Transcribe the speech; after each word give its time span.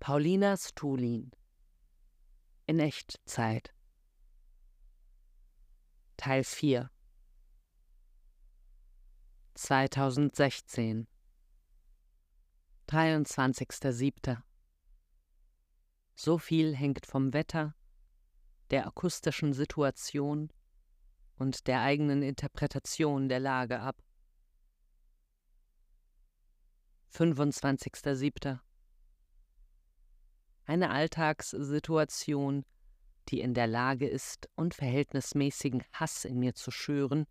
Paulina 0.00 0.56
Stulin 0.56 1.32
in 2.66 2.78
Echtzeit 2.78 3.74
Teil 6.16 6.44
4 6.44 6.90
2016 9.54 11.08
23.07. 12.88 14.40
So 16.14 16.38
viel 16.38 16.74
hängt 16.74 17.04
vom 17.04 17.32
Wetter, 17.32 17.74
der 18.70 18.86
akustischen 18.86 19.52
Situation 19.52 20.52
und 21.36 21.66
der 21.66 21.82
eigenen 21.82 22.22
Interpretation 22.22 23.28
der 23.28 23.40
Lage 23.40 23.80
ab. 23.80 24.02
25.07. 27.12 28.60
Eine 30.68 30.90
Alltagssituation, 30.90 32.66
die 33.30 33.40
in 33.40 33.54
der 33.54 33.66
Lage 33.66 34.06
ist, 34.06 34.50
unverhältnismäßigen 34.54 35.82
Hass 35.94 36.26
in 36.26 36.38
mir 36.38 36.54
zu 36.54 36.70
schüren, 36.70 37.26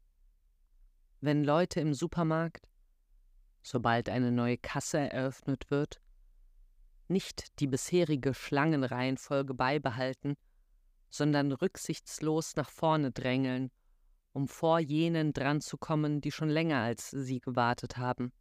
wenn 1.21 1.43
Leute 1.43 1.79
im 1.79 1.93
Supermarkt, 1.93 2.67
sobald 3.61 4.09
eine 4.09 4.31
neue 4.31 4.57
Kasse 4.57 4.97
eröffnet 4.97 5.69
wird, 5.69 6.01
nicht 7.09 7.59
die 7.59 7.67
bisherige 7.67 8.33
Schlangenreihenfolge 8.33 9.53
beibehalten, 9.53 10.35
sondern 11.11 11.51
rücksichtslos 11.51 12.55
nach 12.55 12.71
vorne 12.71 13.11
drängeln, 13.11 13.69
um 14.33 14.47
vor 14.47 14.79
jenen 14.79 15.31
dranzukommen, 15.31 16.21
die 16.21 16.31
schon 16.31 16.49
länger 16.49 16.79
als 16.79 17.11
sie 17.11 17.39
gewartet 17.39 17.97
haben. 17.97 18.33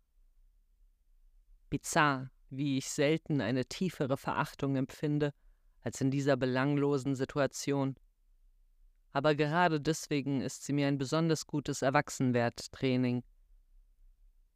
Bizarr, 1.69 2.31
wie 2.57 2.79
ich 2.79 2.89
selten 2.91 3.41
eine 3.41 3.67
tiefere 3.67 4.17
Verachtung 4.17 4.77
empfinde 4.77 5.33
als 5.83 6.01
in 6.01 6.11
dieser 6.11 6.37
belanglosen 6.37 7.15
Situation. 7.15 7.97
Aber 9.13 9.35
gerade 9.35 9.81
deswegen 9.81 10.41
ist 10.41 10.65
sie 10.65 10.73
mir 10.73 10.89
ein 10.89 10.99
besonders 10.99 11.47
gutes 11.47 11.83
Erwachsenwerttraining. 11.83 13.23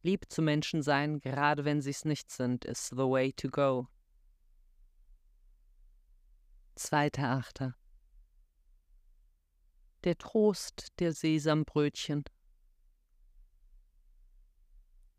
Lieb 0.02 0.26
zu 0.28 0.42
Menschen 0.42 0.82
sein, 0.82 1.20
gerade 1.20 1.64
wenn 1.64 1.80
sie 1.80 1.90
es 1.90 2.04
nicht 2.04 2.30
sind, 2.30 2.64
ist 2.64 2.88
the 2.88 2.96
way 2.96 3.32
to 3.32 3.48
go. 3.48 3.88
Zweiter 6.74 7.30
Achter. 7.30 7.74
Der 10.04 10.16
Trost 10.16 10.98
der 10.98 11.12
Sesambrötchen. 11.12 12.24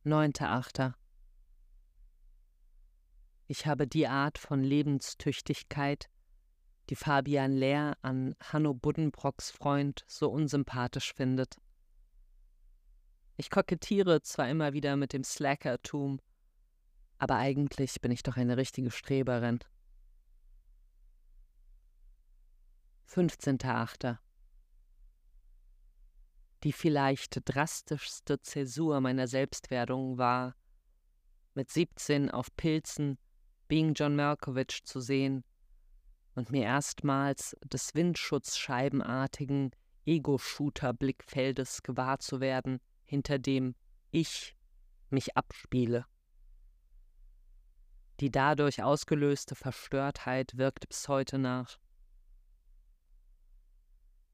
Neunter 0.03 0.49
Achter. 0.49 0.95
Ich 3.51 3.67
habe 3.67 3.85
die 3.85 4.07
Art 4.07 4.37
von 4.37 4.63
Lebenstüchtigkeit, 4.63 6.09
die 6.89 6.95
Fabian 6.95 7.51
Lehr 7.51 7.97
an 8.01 8.33
Hanno 8.41 8.73
Buddenbrocks 8.73 9.51
Freund 9.51 10.05
so 10.07 10.29
unsympathisch 10.29 11.13
findet. 11.13 11.57
Ich 13.35 13.49
kokettiere 13.49 14.21
zwar 14.21 14.49
immer 14.49 14.71
wieder 14.71 14.95
mit 14.95 15.11
dem 15.11 15.25
Slackertum, 15.25 16.21
aber 17.17 17.35
eigentlich 17.35 17.99
bin 17.99 18.13
ich 18.13 18.23
doch 18.23 18.37
eine 18.37 18.55
richtige 18.55 18.89
Streberin. 18.89 19.59
15.8. 23.09 24.17
Die 26.63 26.71
vielleicht 26.71 27.41
drastischste 27.43 28.41
Zäsur 28.41 29.01
meiner 29.01 29.27
Selbstwerdung 29.27 30.17
war, 30.17 30.55
mit 31.53 31.69
17 31.69 32.31
auf 32.31 32.47
Pilzen 32.55 33.17
Being 33.71 33.93
John 33.93 34.17
Malkovich 34.17 34.83
zu 34.83 34.99
sehen 34.99 35.45
und 36.35 36.51
mir 36.51 36.63
erstmals 36.63 37.55
des 37.63 37.95
windschutzscheibenartigen 37.95 39.71
Ego-Shooter-Blickfeldes 40.05 41.81
gewahr 41.81 42.19
zu 42.19 42.41
werden, 42.41 42.81
hinter 43.05 43.39
dem 43.39 43.75
ich 44.09 44.57
mich 45.09 45.37
abspiele. 45.37 46.05
Die 48.19 48.29
dadurch 48.29 48.83
ausgelöste 48.83 49.55
Verstörtheit 49.55 50.57
wirkt 50.57 50.89
bis 50.89 51.07
heute 51.07 51.37
nach. 51.37 51.79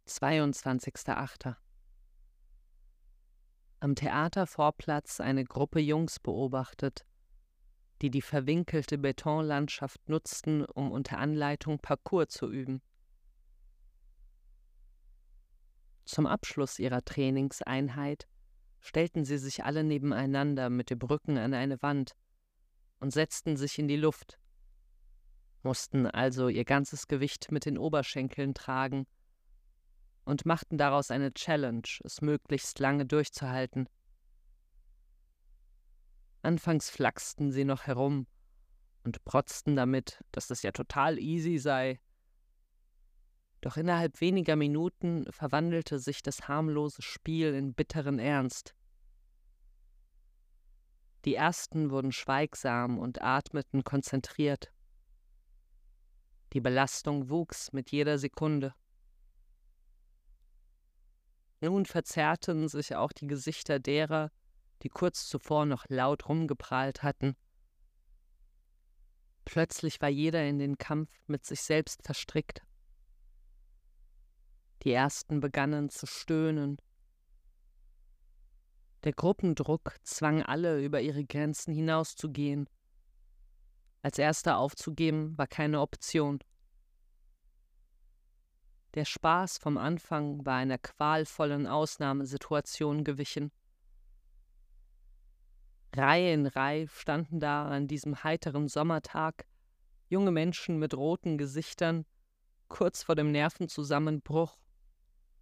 22.8. 0.07 1.55
Am 3.81 3.93
Theatervorplatz 3.93 5.19
eine 5.19 5.45
Gruppe 5.45 5.79
Jungs 5.79 6.19
beobachtet, 6.19 7.05
die 8.01 8.09
die 8.09 8.21
verwinkelte 8.21 8.97
Betonlandschaft 8.97 10.07
nutzten, 10.07 10.65
um 10.65 10.91
unter 10.91 11.17
Anleitung 11.17 11.79
Parcours 11.79 12.29
zu 12.29 12.49
üben. 12.51 12.81
Zum 16.05 16.25
Abschluss 16.25 16.79
ihrer 16.79 17.03
Trainingseinheit 17.03 18.27
stellten 18.79 19.25
sie 19.25 19.37
sich 19.37 19.65
alle 19.65 19.83
nebeneinander 19.83 20.69
mit 20.69 20.89
dem 20.89 20.99
Rücken 20.99 21.37
an 21.37 21.53
eine 21.53 21.81
Wand 21.81 22.15
und 22.99 23.11
setzten 23.11 23.57
sich 23.57 23.77
in 23.79 23.87
die 23.87 23.97
Luft, 23.97 24.39
mussten 25.63 26.07
also 26.07 26.47
ihr 26.47 26.65
ganzes 26.65 27.07
Gewicht 27.07 27.51
mit 27.51 27.65
den 27.65 27.77
Oberschenkeln 27.77 28.53
tragen 28.53 29.05
und 30.23 30.45
machten 30.45 30.77
daraus 30.77 31.11
eine 31.11 31.33
Challenge, 31.33 31.87
es 32.03 32.21
möglichst 32.21 32.79
lange 32.79 33.05
durchzuhalten. 33.05 33.89
Anfangs 36.47 36.89
flachsten 36.89 37.51
sie 37.51 37.65
noch 37.65 37.87
herum 37.87 38.25
und 39.03 39.25
protzten 39.25 39.75
damit, 39.75 40.23
dass 40.31 40.49
es 40.49 40.61
ja 40.61 40.71
total 40.71 41.19
easy 41.19 41.57
sei. 41.57 41.99
Doch 43.59 43.75
innerhalb 43.75 44.21
weniger 44.21 44.55
Minuten 44.55 45.25
verwandelte 45.29 45.99
sich 45.99 46.23
das 46.23 46.47
harmlose 46.47 47.01
Spiel 47.01 47.53
in 47.53 47.73
bitteren 47.73 48.17
Ernst. 48.17 48.75
Die 51.25 51.35
ersten 51.35 51.91
wurden 51.91 52.13
schweigsam 52.13 52.97
und 52.97 53.21
atmeten 53.21 53.83
konzentriert. 53.83 54.71
Die 56.53 56.61
Belastung 56.61 57.29
wuchs 57.29 57.73
mit 57.73 57.91
jeder 57.91 58.17
Sekunde. 58.17 58.73
Nun 61.59 61.85
verzerrten 61.85 62.69
sich 62.69 62.95
auch 62.95 63.11
die 63.11 63.27
Gesichter 63.27 63.79
derer, 63.79 64.31
die 64.83 64.89
kurz 64.89 65.27
zuvor 65.27 65.65
noch 65.65 65.85
laut 65.89 66.27
rumgeprahlt 66.29 67.03
hatten. 67.03 67.35
Plötzlich 69.45 70.01
war 70.01 70.09
jeder 70.09 70.45
in 70.45 70.59
den 70.59 70.77
Kampf 70.77 71.09
mit 71.27 71.45
sich 71.45 71.61
selbst 71.61 72.03
verstrickt. 72.03 72.63
Die 74.83 74.91
ersten 74.91 75.39
begannen 75.39 75.89
zu 75.89 76.05
stöhnen. 76.05 76.77
Der 79.03 79.13
Gruppendruck 79.13 79.95
zwang 80.03 80.43
alle, 80.43 80.83
über 80.83 81.01
ihre 81.01 81.23
Grenzen 81.23 81.73
hinauszugehen. 81.73 82.69
Als 84.01 84.19
erster 84.19 84.57
aufzugeben 84.57 85.37
war 85.37 85.47
keine 85.47 85.81
Option. 85.81 86.39
Der 88.93 89.05
Spaß 89.05 89.59
vom 89.59 89.77
Anfang 89.77 90.45
war 90.45 90.55
einer 90.55 90.77
qualvollen 90.77 91.67
Ausnahmesituation 91.67 93.03
gewichen. 93.03 93.51
Reihe 95.97 96.33
in 96.33 96.45
Reihe 96.45 96.87
standen 96.87 97.39
da 97.39 97.67
an 97.67 97.87
diesem 97.87 98.23
heiteren 98.23 98.67
Sommertag 98.67 99.45
junge 100.09 100.31
Menschen 100.31 100.77
mit 100.77 100.93
roten 100.95 101.37
Gesichtern, 101.37 102.05
kurz 102.67 103.03
vor 103.03 103.15
dem 103.15 103.31
Nervenzusammenbruch, 103.31 104.57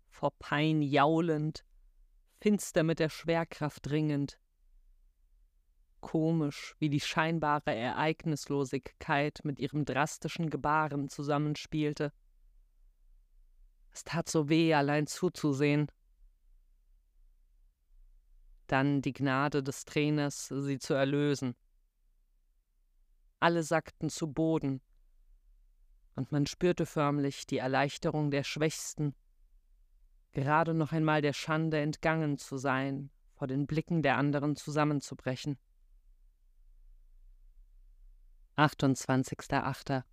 vor 0.09 0.31
Pein 0.39 0.81
jaulend, 0.81 1.65
finster 2.39 2.83
mit 2.83 2.99
der 2.99 3.09
Schwerkraft 3.09 3.89
ringend. 3.89 4.39
Komisch, 6.01 6.75
wie 6.79 6.89
die 6.89 6.99
scheinbare 6.99 7.73
Ereignislosigkeit 7.73 9.39
mit 9.43 9.59
ihrem 9.59 9.85
drastischen 9.85 10.49
Gebaren 10.49 11.09
zusammenspielte. 11.09 12.13
Es 13.91 14.03
tat 14.03 14.29
so 14.29 14.49
weh, 14.49 14.73
allein 14.73 15.07
zuzusehen 15.07 15.87
dann 18.67 19.01
die 19.01 19.13
Gnade 19.13 19.63
des 19.63 19.85
Trainers, 19.85 20.47
sie 20.47 20.79
zu 20.79 20.93
erlösen. 20.93 21.55
Alle 23.39 23.63
sackten 23.63 24.09
zu 24.09 24.31
Boden, 24.31 24.81
und 26.15 26.31
man 26.31 26.45
spürte 26.45 26.85
förmlich 26.85 27.45
die 27.45 27.57
Erleichterung 27.57 28.31
der 28.31 28.43
Schwächsten, 28.43 29.13
gerade 30.31 30.73
noch 30.73 30.91
einmal 30.91 31.21
der 31.21 31.33
Schande 31.33 31.79
entgangen 31.79 32.37
zu 32.37 32.57
sein, 32.57 33.11
vor 33.33 33.47
den 33.47 33.67
Blicken 33.67 34.01
der 34.01 34.17
anderen 34.17 34.55
zusammenzubrechen. 34.55 35.57
28.8. 38.55 40.03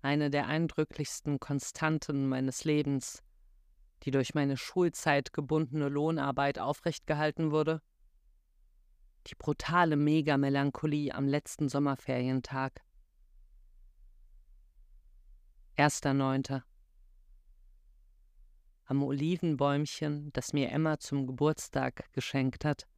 Eine 0.00 0.30
der 0.30 0.46
eindrücklichsten 0.46 1.38
Konstanten 1.38 2.26
meines 2.26 2.64
Lebens 2.64 3.22
die 4.02 4.10
durch 4.10 4.34
meine 4.34 4.56
Schulzeit 4.56 5.32
gebundene 5.32 5.88
Lohnarbeit 5.88 6.58
aufrecht 6.58 7.06
gehalten 7.06 7.50
wurde? 7.50 7.82
Die 9.26 9.34
brutale 9.34 9.96
Megamelancholie 9.96 11.12
am 11.14 11.26
letzten 11.26 11.68
Sommerferientag. 11.68 12.80
1.9. 15.76 16.62
Am 18.86 19.02
Olivenbäumchen, 19.02 20.32
das 20.32 20.54
mir 20.54 20.70
Emma 20.70 20.98
zum 20.98 21.26
Geburtstag 21.26 22.10
geschenkt 22.14 22.64
hat, 22.64 22.88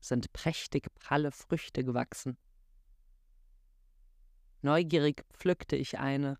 sind 0.00 0.32
prächtig 0.32 0.86
pralle 0.94 1.32
Früchte 1.32 1.82
gewachsen. 1.82 2.38
Neugierig 4.62 5.24
pflückte 5.32 5.76
ich 5.76 5.98
eine, 5.98 6.38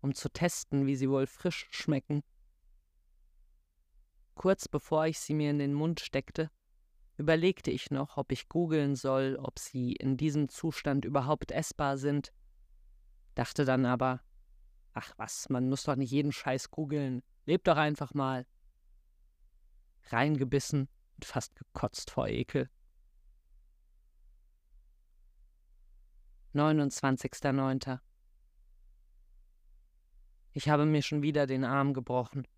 um 0.00 0.14
zu 0.14 0.28
testen, 0.28 0.86
wie 0.86 0.96
sie 0.96 1.08
wohl 1.08 1.26
frisch 1.26 1.66
schmecken. 1.70 2.22
Kurz 4.36 4.68
bevor 4.68 5.06
ich 5.06 5.18
sie 5.18 5.34
mir 5.34 5.50
in 5.50 5.58
den 5.58 5.74
Mund 5.74 5.98
steckte, 5.98 6.50
überlegte 7.16 7.72
ich 7.72 7.90
noch, 7.90 8.16
ob 8.16 8.30
ich 8.30 8.48
googeln 8.48 8.94
soll, 8.94 9.36
ob 9.42 9.58
sie 9.58 9.92
in 9.92 10.16
diesem 10.16 10.48
Zustand 10.48 11.04
überhaupt 11.04 11.50
essbar 11.50 11.98
sind, 11.98 12.32
dachte 13.34 13.64
dann 13.64 13.84
aber, 13.84 14.20
ach 14.94 15.12
was, 15.16 15.48
man 15.48 15.68
muss 15.68 15.82
doch 15.82 15.96
nicht 15.96 16.12
jeden 16.12 16.32
Scheiß 16.32 16.70
googeln, 16.70 17.22
Leb 17.46 17.62
doch 17.62 17.76
einfach 17.76 18.12
mal. 18.12 18.44
Reingebissen 20.10 20.88
und 21.14 21.24
fast 21.24 21.54
gekotzt 21.54 22.10
vor 22.10 22.26
Ekel. 22.26 22.68
29.09. 26.54 28.00
Ich 30.52 30.68
habe 30.68 30.86
mir 30.86 31.02
schon 31.02 31.22
wieder 31.22 31.46
den 31.46 31.64
Arm 31.64 31.94
gebrochen. 31.94 32.48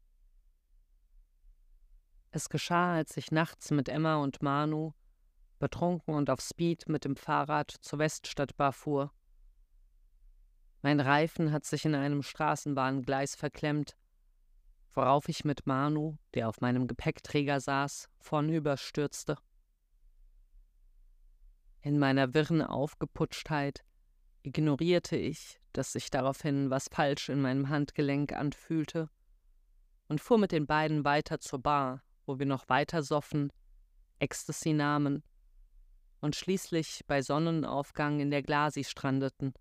Es 2.31 2.49
geschah, 2.49 2.95
als 2.95 3.17
ich 3.17 3.31
nachts 3.31 3.71
mit 3.71 3.89
Emma 3.89 4.17
und 4.17 4.43
Manu, 4.43 4.93
betrunken 5.59 6.15
und 6.15 6.31
auf 6.31 6.41
Speed 6.41 6.89
mit 6.89 7.05
dem 7.05 7.17
Fahrrad 7.17 7.71
zur 7.71 7.99
Weststadtbar 7.99 8.73
fuhr. 8.73 9.13
Mein 10.83 11.01
Reifen 11.01 11.53
hat 11.53 11.65
sich 11.65 11.85
in 11.85 11.95
einem 11.95 12.23
Straßenbahngleis 12.23 13.35
verklemmt 13.35 13.97
worauf 14.99 15.29
ich 15.29 15.45
mit 15.45 15.65
Manu, 15.65 16.17
der 16.35 16.49
auf 16.49 16.61
meinem 16.61 16.89
Gepäckträger 16.89 17.61
saß, 17.61 18.09
vornüberstürzte. 18.19 19.37
In 21.83 22.01
meiner 22.01 22.35
wirren 22.35 22.63
Aufgeputschtheit 22.63 23.85
ignorierte 24.43 25.17
ich, 25.17 25.61
dass 25.73 25.93
sich 25.93 26.11
daraufhin 26.11 26.71
was 26.71 26.89
falsch 26.91 27.29
in 27.29 27.41
meinem 27.41 27.69
Handgelenk 27.69 28.33
anfühlte, 28.33 29.09
und 30.09 30.21
fuhr 30.21 30.39
mit 30.39 30.51
den 30.51 30.67
beiden 30.67 31.05
weiter 31.05 31.39
zur 31.39 31.61
Bar, 31.61 32.03
wo 32.29 32.39
wir 32.39 32.47
noch 32.47 32.69
weiter 32.69 33.03
soffen, 33.03 33.51
Ecstasy 34.19 34.75
nahmen 34.75 35.23
und 36.21 36.37
schließlich 36.37 37.05
bei 37.07 37.23
Sonnenaufgang 37.23 38.21
in 38.21 38.31
der 38.31 38.43
Glasi 38.43 38.85
strandeten. 38.85 39.55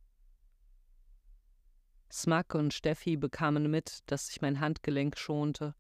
Smack 2.12 2.56
und 2.56 2.74
Steffi 2.74 3.16
bekamen 3.16 3.72
mit, 3.72 4.00
dass 4.08 4.30
ich 4.30 4.42
mein 4.42 4.60
Handgelenk 4.60 5.18
schonte, 5.18 5.76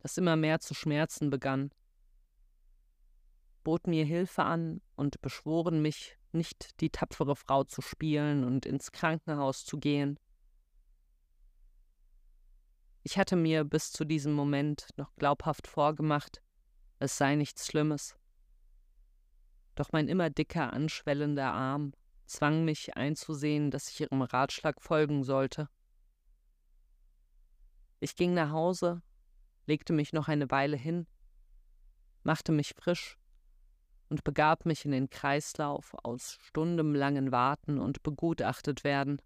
das 0.00 0.18
immer 0.18 0.36
mehr 0.36 0.60
zu 0.60 0.74
schmerzen 0.74 1.30
begann, 1.30 1.70
boten 3.64 3.90
mir 3.90 4.04
Hilfe 4.04 4.42
an 4.42 4.82
und 4.96 5.20
beschworen 5.22 5.80
mich, 5.80 6.18
nicht 6.32 6.80
die 6.80 6.90
tapfere 6.90 7.36
Frau 7.36 7.64
zu 7.64 7.80
spielen 7.80 8.44
und 8.44 8.66
ins 8.66 8.92
Krankenhaus 8.92 9.64
zu 9.64 9.78
gehen. 9.78 10.18
Ich 13.04 13.18
hatte 13.18 13.34
mir 13.34 13.64
bis 13.64 13.90
zu 13.90 14.04
diesem 14.04 14.32
Moment 14.32 14.88
noch 14.96 15.14
glaubhaft 15.16 15.66
vorgemacht, 15.66 16.40
es 16.98 17.16
sei 17.16 17.34
nichts 17.34 17.66
Schlimmes. 17.66 18.16
Doch 19.74 19.90
mein 19.92 20.08
immer 20.08 20.30
dicker 20.30 20.72
anschwellender 20.72 21.52
Arm 21.52 21.94
zwang 22.26 22.64
mich 22.64 22.96
einzusehen, 22.96 23.70
dass 23.70 23.88
ich 23.88 24.00
ihrem 24.00 24.22
Ratschlag 24.22 24.80
folgen 24.80 25.24
sollte. 25.24 25.68
Ich 27.98 28.14
ging 28.16 28.34
nach 28.34 28.50
Hause, 28.50 29.02
legte 29.66 29.92
mich 29.92 30.12
noch 30.12 30.28
eine 30.28 30.50
Weile 30.50 30.76
hin, 30.76 31.06
machte 32.22 32.52
mich 32.52 32.74
frisch 32.74 33.18
und 34.08 34.24
begab 34.24 34.64
mich 34.64 34.84
in 34.84 34.92
den 34.92 35.10
Kreislauf 35.10 35.94
aus 36.04 36.38
stundenlangen 36.42 37.32
Warten 37.32 37.78
und 37.78 38.02
begutachtet 38.02 38.84
werden. 38.84 39.20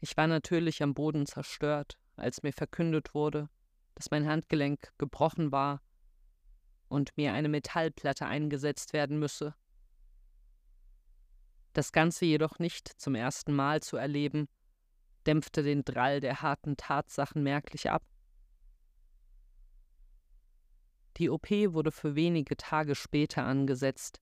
Ich 0.00 0.16
war 0.16 0.26
natürlich 0.26 0.82
am 0.82 0.94
Boden 0.94 1.26
zerstört, 1.26 1.98
als 2.16 2.42
mir 2.42 2.52
verkündet 2.52 3.14
wurde, 3.14 3.48
dass 3.94 4.10
mein 4.10 4.28
Handgelenk 4.28 4.92
gebrochen 4.98 5.50
war 5.52 5.82
und 6.88 7.16
mir 7.16 7.32
eine 7.32 7.48
Metallplatte 7.48 8.26
eingesetzt 8.26 8.92
werden 8.92 9.18
müsse, 9.18 9.54
das 11.78 11.92
Ganze 11.92 12.24
jedoch 12.24 12.58
nicht 12.58 12.88
zum 13.00 13.14
ersten 13.14 13.54
Mal 13.54 13.82
zu 13.82 13.96
erleben, 13.96 14.48
dämpfte 15.26 15.62
den 15.62 15.84
Drall 15.84 16.18
der 16.18 16.42
harten 16.42 16.76
Tatsachen 16.76 17.44
merklich 17.44 17.88
ab. 17.88 18.02
Die 21.18 21.30
OP 21.30 21.50
wurde 21.50 21.92
für 21.92 22.16
wenige 22.16 22.56
Tage 22.56 22.96
später 22.96 23.44
angesetzt, 23.44 24.20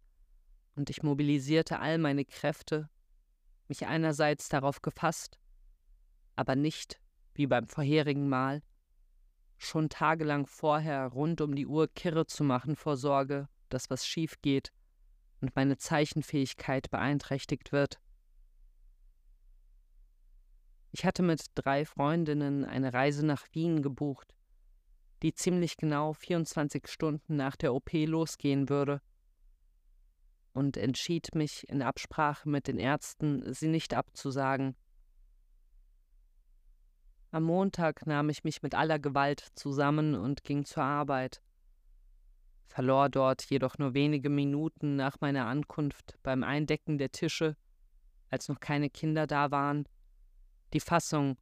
und 0.75 0.91
ich 0.91 1.03
mobilisierte 1.03 1.79
all 1.79 1.97
meine 1.97 2.27
Kräfte, 2.27 2.91
mich 3.69 3.87
einerseits 3.87 4.51
darauf 4.51 4.83
gefasst, 4.83 5.39
aber 6.37 6.55
nicht, 6.55 7.01
wie 7.35 7.47
beim 7.47 7.67
vorherigen 7.67 8.29
Mal, 8.29 8.63
schon 9.59 9.89
tagelang 9.89 10.47
vorher 10.47 11.07
rund 11.09 11.41
um 11.41 11.55
die 11.55 11.67
Uhr 11.67 11.89
kirre 11.89 12.27
zu 12.27 12.45
machen 12.45 12.77
vor 12.77 12.97
Sorge, 12.97 13.49
dass 13.69 13.91
was 13.91 14.07
schief 14.07 14.41
geht 14.43 14.73
und 15.41 15.57
meine 15.57 15.77
Zeichenfähigkeit 15.77 16.91
beeinträchtigt 16.91 17.73
wird. 17.73 17.99
Ich 20.93 21.05
hatte 21.05 21.23
mit 21.23 21.47
drei 21.55 21.85
Freundinnen 21.85 22.65
eine 22.65 22.93
Reise 22.93 23.25
nach 23.27 23.47
Wien 23.53 23.83
gebucht, 23.83 24.35
die 25.23 25.35
ziemlich 25.35 25.77
genau 25.77 26.13
24 26.13 26.89
Stunden 26.89 27.37
nach 27.37 27.57
der 27.57 27.75
OP 27.75 27.93
losgehen 27.93 28.69
würde, 28.69 29.01
und 30.57 30.79
entschied 30.79 31.35
mich 31.35 31.69
in 31.69 31.83
Absprache 31.83 32.49
mit 32.49 32.67
den 32.67 32.79
Ärzten, 32.79 33.53
sie 33.53 33.69
nicht 33.69 33.93
abzusagen. 33.93 34.75
Am 37.37 37.43
Montag 37.43 38.07
nahm 38.07 38.31
ich 38.31 38.45
mich 38.45 38.63
mit 38.63 38.75
aller 38.75 38.99
Gewalt 38.99 39.41
zusammen 39.57 40.15
und 40.15 40.43
ging 40.43 40.65
zur 40.65 40.85
Arbeit 40.85 41.43
verlor 42.67 43.11
dort 43.11 43.45
jedoch 43.51 43.77
nur 43.77 43.93
wenige 43.93 44.31
Minuten 44.31 44.97
nach 44.97 45.21
meiner 45.21 45.45
Ankunft 45.45 46.17
beim 46.23 46.43
Eindecken 46.43 46.97
der 46.97 47.13
Tische, 47.13 47.55
als 48.31 48.49
noch 48.49 48.59
keine 48.59 48.89
Kinder 48.89 49.27
da 49.27 49.51
waren, 49.51 49.87
die 50.73 50.81
Fassung 50.81 51.37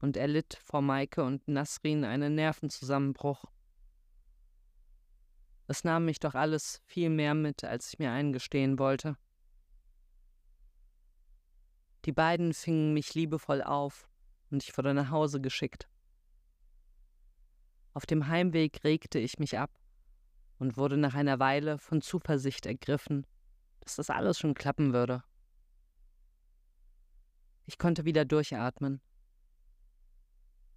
und 0.00 0.16
erlitt 0.16 0.56
vor 0.62 0.82
Maike 0.82 1.24
und 1.24 1.48
Nasrin 1.48 2.04
einen 2.04 2.36
Nervenzusammenbruch. 2.36 3.44
Es 5.66 5.82
nahm 5.82 6.04
mich 6.04 6.20
doch 6.20 6.36
alles 6.36 6.80
viel 6.84 7.10
mehr 7.10 7.34
mit, 7.34 7.64
als 7.64 7.92
ich 7.92 7.98
mir 7.98 8.12
eingestehen 8.12 8.78
wollte. 8.78 9.16
Die 12.04 12.12
beiden 12.12 12.54
fingen 12.54 12.94
mich 12.94 13.14
liebevoll 13.14 13.64
auf 13.64 14.08
und 14.54 14.62
ich 14.62 14.78
wurde 14.78 14.94
nach 14.94 15.10
Hause 15.10 15.40
geschickt. 15.40 15.88
Auf 17.92 18.06
dem 18.06 18.28
Heimweg 18.28 18.84
regte 18.84 19.18
ich 19.18 19.40
mich 19.40 19.58
ab 19.58 19.70
und 20.58 20.76
wurde 20.76 20.96
nach 20.96 21.14
einer 21.14 21.40
Weile 21.40 21.76
von 21.76 22.00
Zuversicht 22.00 22.64
ergriffen, 22.64 23.26
dass 23.80 23.96
das 23.96 24.10
alles 24.10 24.38
schon 24.38 24.54
klappen 24.54 24.92
würde. 24.92 25.24
Ich 27.66 27.78
konnte 27.78 28.04
wieder 28.04 28.24
durchatmen. 28.24 29.00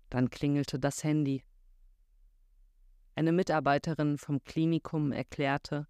Dann 0.10 0.31
klingelte 0.31 0.79
das 0.79 1.03
Handy. 1.03 1.43
Eine 3.13 3.31
Mitarbeiterin 3.31 4.17
vom 4.17 4.43
Klinikum 4.43 5.12
erklärte, 5.12 5.88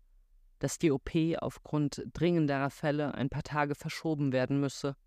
dass 0.59 0.77
die 0.77 0.91
OP 0.91 1.11
aufgrund 1.39 2.03
dringenderer 2.11 2.69
Fälle 2.69 3.13
ein 3.13 3.29
paar 3.29 3.43
Tage 3.43 3.75
verschoben 3.75 4.33
werden 4.33 4.59
müsse, 4.59 4.97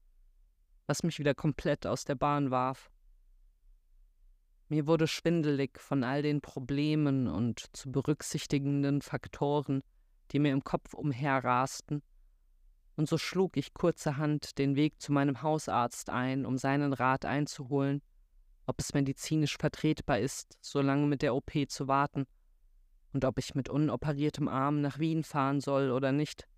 was 0.91 1.05
mich 1.05 1.21
wieder 1.21 1.37
komplett 1.37 1.87
aus 1.87 2.05
der 2.05 2.17
Bahn 2.17 2.51
warf. 2.51 2.91
Mir 4.69 4.89
wurde 4.89 5.07
schwindelig 5.07 5.79
von 5.79 6.03
all 6.03 6.21
den 6.21 6.41
Problemen 6.41 7.29
und 7.29 7.65
zu 7.77 7.93
berücksichtigenden 7.93 9.01
Faktoren, 9.01 9.85
die 10.33 10.41
mir 10.41 10.53
im 10.53 10.65
Kopf 10.65 10.95
umherrasten, 10.95 12.03
und 12.97 13.09
so 13.09 13.19
schlug 13.19 13.57
ich 13.57 13.73
kurzerhand 13.73 14.59
den 14.59 14.75
Weg 14.75 15.01
zu 15.01 15.13
meinem 15.13 15.43
Hausarzt 15.43 16.11
ein, 16.11 16.45
um 16.45 16.59
seinen 16.59 16.93
Rat 16.93 17.25
einzuholen, 17.25 18.03
ob 18.67 18.81
es 18.81 18.93
medizinisch 18.93 19.59
vertretbar 19.59 20.19
ist, 20.19 20.59
so 20.61 20.81
lange 20.81 21.07
mit 21.07 21.23
der 21.23 21.37
OP 21.37 21.53
zu 21.69 21.87
warten, 21.87 22.27
und 23.13 23.25
ob 23.25 23.39
ich 23.39 23.55
mit 23.55 23.69
unoperiertem 23.69 24.49
Arm 24.49 24.81
nach 24.81 24.99
Wien 24.99 25.23
fahren 25.23 25.61
soll 25.61 25.93
oder 25.93 26.11
nicht. 26.11 26.49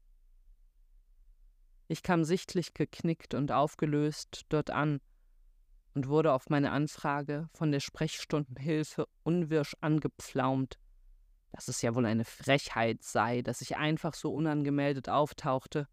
Ich 1.89 2.03
kam 2.03 2.25
sichtlich 2.25 2.75
geknickt 2.75 3.35
und 3.35 3.53
aufgelöst 3.53 4.43
dort 4.49 4.71
an, 4.71 5.01
und 5.95 6.09
wurde 6.09 6.33
auf 6.33 6.49
meine 6.49 6.71
Anfrage 6.71 7.49
von 7.53 7.71
der 7.71 7.81
Sprechstundenhilfe 7.81 9.07
unwirsch 9.23 9.77
angepflaumt, 9.81 10.79
dass 11.53 11.69
es 11.69 11.83
ja 11.83 11.95
wohl 11.95 12.07
eine 12.07 12.25
Frechheit 12.25 13.03
sei, 13.03 13.43
dass 13.43 13.61
ich 13.61 13.77
einfach 13.77 14.15
so 14.15 14.33
unangemeldet 14.33 15.09
auftauchte, 15.09 15.87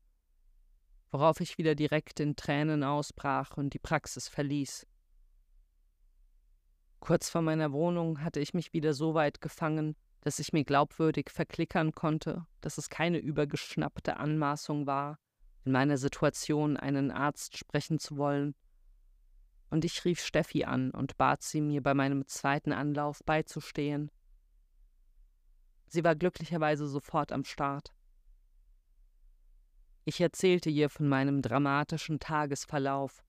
worauf 1.12 1.42
ich 1.42 1.58
wieder 1.58 1.76
direkt 1.76 2.20
in 2.20 2.36
Tränen 2.36 2.84
ausbrach 2.84 3.58
und 3.58 3.74
die 3.74 3.80
Praxis 3.80 4.28
verließ. 4.28 4.88
Kurz 7.02 7.30
vor 7.30 7.42
meiner 7.42 7.72
Wohnung 7.72 8.24
hatte 8.24 8.40
ich 8.40 8.54
mich 8.54 8.74
wieder 8.74 8.94
so 8.94 9.14
weit 9.14 9.42
gefangen, 9.42 9.96
dass 10.22 10.40
ich 10.40 10.52
mir 10.52 10.66
glaubwürdig 10.66 11.30
verklickern 11.30 11.94
konnte, 11.94 12.46
dass 12.62 12.78
es 12.78 12.90
keine 12.90 13.20
übergeschnappte 13.20 14.18
Anmaßung 14.18 14.86
war, 14.86 15.18
in 15.66 15.72
meiner 15.72 15.98
Situation 15.98 16.78
einen 16.78 17.12
Arzt 17.12 17.58
sprechen 17.58 18.00
zu 18.00 18.18
wollen. 18.18 18.56
Und 19.70 19.86
ich 19.86 20.04
rief 20.06 20.20
Steffi 20.20 20.64
an 20.64 20.92
und 20.92 21.18
bat 21.18 21.44
sie, 21.44 21.62
mir 21.62 21.84
bei 21.84 21.94
meinem 21.94 22.26
zweiten 22.28 22.72
Anlauf 22.72 23.22
beizustehen. 23.26 24.12
Sie 25.88 26.04
war 26.04 26.16
glücklicherweise 26.16 26.88
sofort 26.88 27.32
am 27.32 27.44
Start. 27.44 27.94
Ich 30.06 30.22
erzählte 30.22 30.70
ihr 30.70 30.90
von 30.90 31.08
meinem 31.08 31.42
dramatischen 31.42 32.20
Tagesverlauf, 32.20 33.24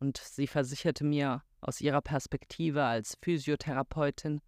und 0.00 0.18
sie 0.18 0.46
versicherte 0.46 1.04
mir 1.04 1.42
aus 1.60 1.80
ihrer 1.80 2.00
Perspektive 2.00 2.84
als 2.84 3.18
Physiotherapeutin, 3.22 4.40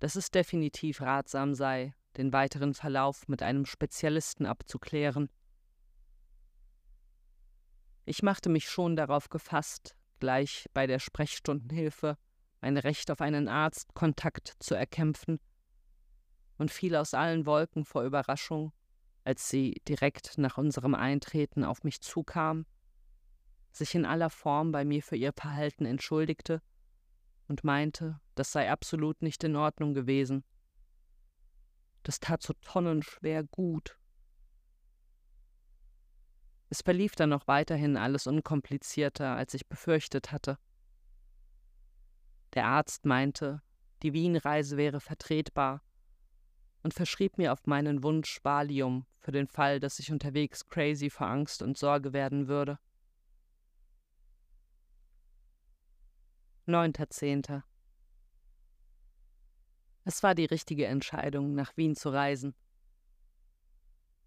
dass 0.00 0.16
es 0.16 0.30
definitiv 0.30 1.00
ratsam 1.02 1.54
sei, 1.54 1.94
den 2.16 2.32
weiteren 2.32 2.74
Verlauf 2.74 3.28
mit 3.28 3.42
einem 3.42 3.66
Spezialisten 3.66 4.46
abzuklären. 4.46 5.28
Ich 8.08 8.22
machte 8.22 8.48
mich 8.48 8.70
schon 8.70 8.96
darauf 8.96 9.28
gefasst, 9.28 9.94
gleich 10.18 10.64
bei 10.72 10.86
der 10.86 10.98
Sprechstundenhilfe 10.98 12.16
mein 12.62 12.78
Recht 12.78 13.10
auf 13.10 13.20
einen 13.20 13.48
Arztkontakt 13.48 14.54
zu 14.60 14.74
erkämpfen 14.74 15.38
und 16.56 16.70
fiel 16.70 16.96
aus 16.96 17.12
allen 17.12 17.44
Wolken 17.44 17.84
vor 17.84 18.04
Überraschung, 18.04 18.72
als 19.24 19.50
sie 19.50 19.82
direkt 19.86 20.38
nach 20.38 20.56
unserem 20.56 20.94
Eintreten 20.94 21.64
auf 21.64 21.84
mich 21.84 22.00
zukam, 22.00 22.64
sich 23.72 23.94
in 23.94 24.06
aller 24.06 24.30
Form 24.30 24.72
bei 24.72 24.86
mir 24.86 25.02
für 25.02 25.16
ihr 25.16 25.34
Verhalten 25.34 25.84
entschuldigte 25.84 26.62
und 27.46 27.62
meinte, 27.62 28.18
das 28.36 28.52
sei 28.52 28.70
absolut 28.70 29.20
nicht 29.20 29.44
in 29.44 29.54
Ordnung 29.54 29.92
gewesen. 29.92 30.44
Das 32.04 32.20
tat 32.20 32.42
so 32.42 32.54
tonnenschwer 32.62 33.44
gut. 33.44 33.97
Es 36.70 36.82
verlief 36.82 37.14
dann 37.14 37.30
noch 37.30 37.46
weiterhin 37.46 37.96
alles 37.96 38.26
unkomplizierter, 38.26 39.36
als 39.36 39.54
ich 39.54 39.66
befürchtet 39.66 40.32
hatte. 40.32 40.58
Der 42.54 42.66
Arzt 42.66 43.06
meinte, 43.06 43.62
die 44.02 44.12
Wienreise 44.12 44.76
wäre 44.76 45.00
vertretbar 45.00 45.82
und 46.82 46.94
verschrieb 46.94 47.38
mir 47.38 47.52
auf 47.52 47.66
meinen 47.66 48.02
Wunsch 48.02 48.38
Valium 48.42 49.06
für 49.18 49.32
den 49.32 49.48
Fall, 49.48 49.80
dass 49.80 49.98
ich 49.98 50.12
unterwegs 50.12 50.66
crazy 50.66 51.10
vor 51.10 51.26
Angst 51.26 51.62
und 51.62 51.76
Sorge 51.76 52.12
werden 52.12 52.48
würde. 52.48 52.78
9.10. 56.66 57.62
Es 60.04 60.22
war 60.22 60.34
die 60.34 60.44
richtige 60.44 60.86
Entscheidung, 60.86 61.54
nach 61.54 61.76
Wien 61.76 61.96
zu 61.96 62.10
reisen. 62.10 62.54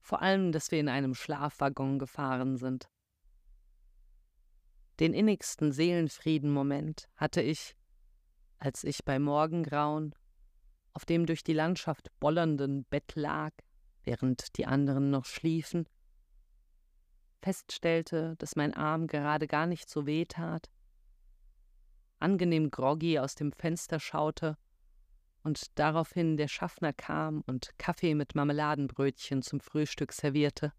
Vor 0.01 0.22
allem, 0.22 0.51
dass 0.51 0.72
wir 0.72 0.79
in 0.79 0.89
einem 0.89 1.13
Schlafwaggon 1.13 2.00
gefahren 2.00 2.58
sind. 2.58 2.89
Den 5.00 5.13
innigsten 5.13 5.72
Seelenfrieden-Moment 5.72 7.08
hatte 7.15 7.41
ich, 7.41 7.75
als 8.60 8.84
ich 8.84 9.05
bei 9.05 9.20
Morgengrauen 9.20 10.13
auf 10.93 11.05
dem 11.05 11.25
durch 11.25 11.43
die 11.43 11.53
Landschaft 11.53 12.12
bollernden 12.20 12.84
Bett 12.86 13.13
lag, 13.15 13.51
während 14.03 14.58
die 14.58 14.65
anderen 14.65 15.10
noch 15.10 15.25
schliefen, 15.25 15.88
feststellte, 17.41 18.36
dass 18.38 18.55
mein 18.55 18.74
Arm 18.74 19.08
gerade 19.08 19.48
gar 19.48 19.65
nicht 19.65 19.89
so 19.89 20.05
weh 20.05 20.25
tat 20.25 20.70
angenehm 22.22 22.72
groggy 22.72 23.20
aus 23.20 23.36
dem 23.36 23.51
Fenster 23.51 24.00
schaute 24.00 24.58
und 25.44 25.78
daraufhin 25.80 26.38
der 26.38 26.48
Schaffner 26.48 26.94
kam 26.94 27.42
und 27.48 27.72
Kaffee 27.78 28.16
mit 28.16 28.36
Marmeladenbrötchen 28.36 29.42
zum 29.42 29.60
Frühstück 29.60 30.14
servierte. 30.14 30.74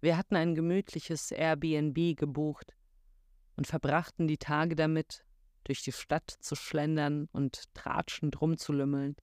Wir 0.00 0.16
hatten 0.16 0.36
ein 0.36 0.54
gemütliches 0.54 1.30
Airbnb 1.30 2.16
gebucht 2.16 2.74
und 3.56 3.66
verbrachten 3.66 4.26
die 4.26 4.38
Tage 4.38 4.74
damit, 4.74 5.24
durch 5.64 5.82
die 5.82 5.92
Stadt 5.92 6.28
zu 6.40 6.56
schlendern 6.56 7.28
und 7.32 7.72
tratschend 7.74 8.40
rumzulümmeln. 8.40 9.14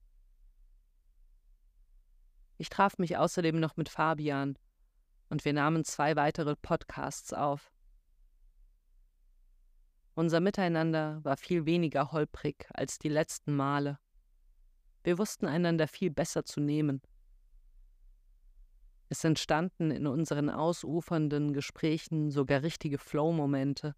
Ich 2.56 2.68
traf 2.68 2.98
mich 2.98 3.16
außerdem 3.16 3.58
noch 3.58 3.76
mit 3.76 3.88
Fabian 3.88 4.58
und 5.28 5.44
wir 5.44 5.52
nahmen 5.52 5.84
zwei 5.84 6.16
weitere 6.16 6.56
Podcasts 6.56 7.32
auf. 7.32 7.72
Unser 10.20 10.40
Miteinander 10.40 11.24
war 11.24 11.38
viel 11.38 11.64
weniger 11.64 12.12
holprig 12.12 12.68
als 12.74 12.98
die 12.98 13.08
letzten 13.08 13.56
Male. 13.56 13.98
Wir 15.02 15.16
wussten 15.16 15.46
einander 15.46 15.88
viel 15.88 16.10
besser 16.10 16.44
zu 16.44 16.60
nehmen. 16.60 17.00
Es 19.08 19.24
entstanden 19.24 19.90
in 19.90 20.06
unseren 20.06 20.50
ausufernden 20.50 21.54
Gesprächen 21.54 22.30
sogar 22.30 22.62
richtige 22.62 22.98
Flow-Momente, 22.98 23.94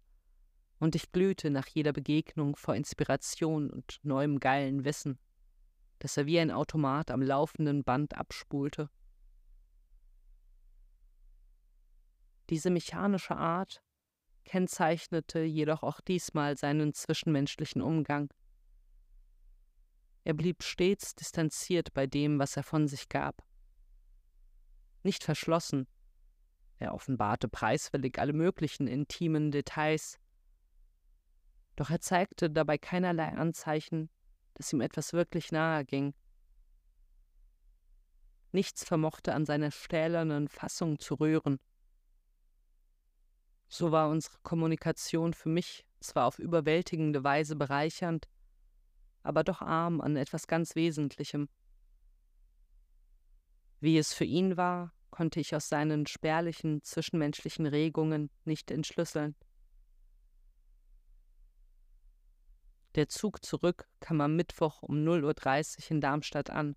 und 0.79 0.95
ich 0.95 1.11
glühte 1.11 1.49
nach 1.49 1.67
jeder 1.67 1.91
Begegnung 1.91 2.55
vor 2.55 2.73
Inspiration 2.73 3.69
und 3.69 3.99
neuem 4.03 4.39
geilen 4.39 4.85
Wissen, 4.85 5.19
das 5.99 6.15
er 6.15 6.25
wie 6.25 6.39
ein 6.39 6.51
Automat 6.51 7.11
am 7.11 7.21
laufenden 7.21 7.83
Band 7.83 8.15
abspulte. 8.15 8.89
Diese 12.49 12.69
mechanische 12.69 13.35
Art, 13.35 13.83
kennzeichnete 14.43 15.41
jedoch 15.41 15.83
auch 15.83 16.01
diesmal 16.01 16.57
seinen 16.57 16.93
zwischenmenschlichen 16.93 17.81
Umgang. 17.81 18.33
Er 20.23 20.33
blieb 20.33 20.63
stets 20.63 21.15
distanziert 21.15 21.93
bei 21.93 22.07
dem, 22.07 22.39
was 22.39 22.55
er 22.55 22.63
von 22.63 22.87
sich 22.87 23.09
gab. 23.09 23.43
Nicht 25.03 25.23
verschlossen, 25.23 25.87
er 26.79 26.93
offenbarte 26.93 27.47
preiswillig 27.47 28.19
alle 28.19 28.33
möglichen 28.33 28.87
intimen 28.87 29.51
Details, 29.51 30.19
doch 31.75 31.89
er 31.89 31.99
zeigte 31.99 32.49
dabei 32.49 32.77
keinerlei 32.77 33.29
Anzeichen, 33.29 34.09
dass 34.53 34.71
ihm 34.71 34.81
etwas 34.81 35.13
wirklich 35.13 35.51
nahe 35.51 35.83
ging. 35.85 36.13
Nichts 38.51 38.83
vermochte 38.83 39.33
an 39.33 39.45
seiner 39.45 39.71
stählernen 39.71 40.47
Fassung 40.47 40.99
zu 40.99 41.15
rühren. 41.15 41.59
So 43.73 43.91
war 43.91 44.09
unsere 44.09 44.37
Kommunikation 44.43 45.33
für 45.33 45.49
mich 45.49 45.83
zwar 45.99 46.27
auf 46.27 46.37
überwältigende 46.37 47.23
Weise 47.23 47.55
bereichernd, 47.55 48.29
aber 49.23 49.43
doch 49.43 49.63
arm 49.63 49.99
an 49.99 50.15
etwas 50.15 50.45
ganz 50.45 50.75
Wesentlichem. 50.75 51.49
Wie 53.79 53.97
es 53.97 54.13
für 54.13 54.25
ihn 54.25 54.57
war, 54.57 54.93
konnte 55.09 55.39
ich 55.39 55.55
aus 55.55 55.69
seinen 55.69 56.05
spärlichen 56.05 56.83
zwischenmenschlichen 56.83 57.65
Regungen 57.65 58.29
nicht 58.45 58.69
entschlüsseln. 58.69 59.35
Der 62.93 63.09
Zug 63.09 63.43
zurück 63.43 63.89
kam 64.01 64.21
am 64.21 64.35
Mittwoch 64.35 64.83
um 64.83 64.97
0.30 64.97 65.85
Uhr 65.85 65.91
in 65.93 65.99
Darmstadt 65.99 66.51
an. 66.51 66.75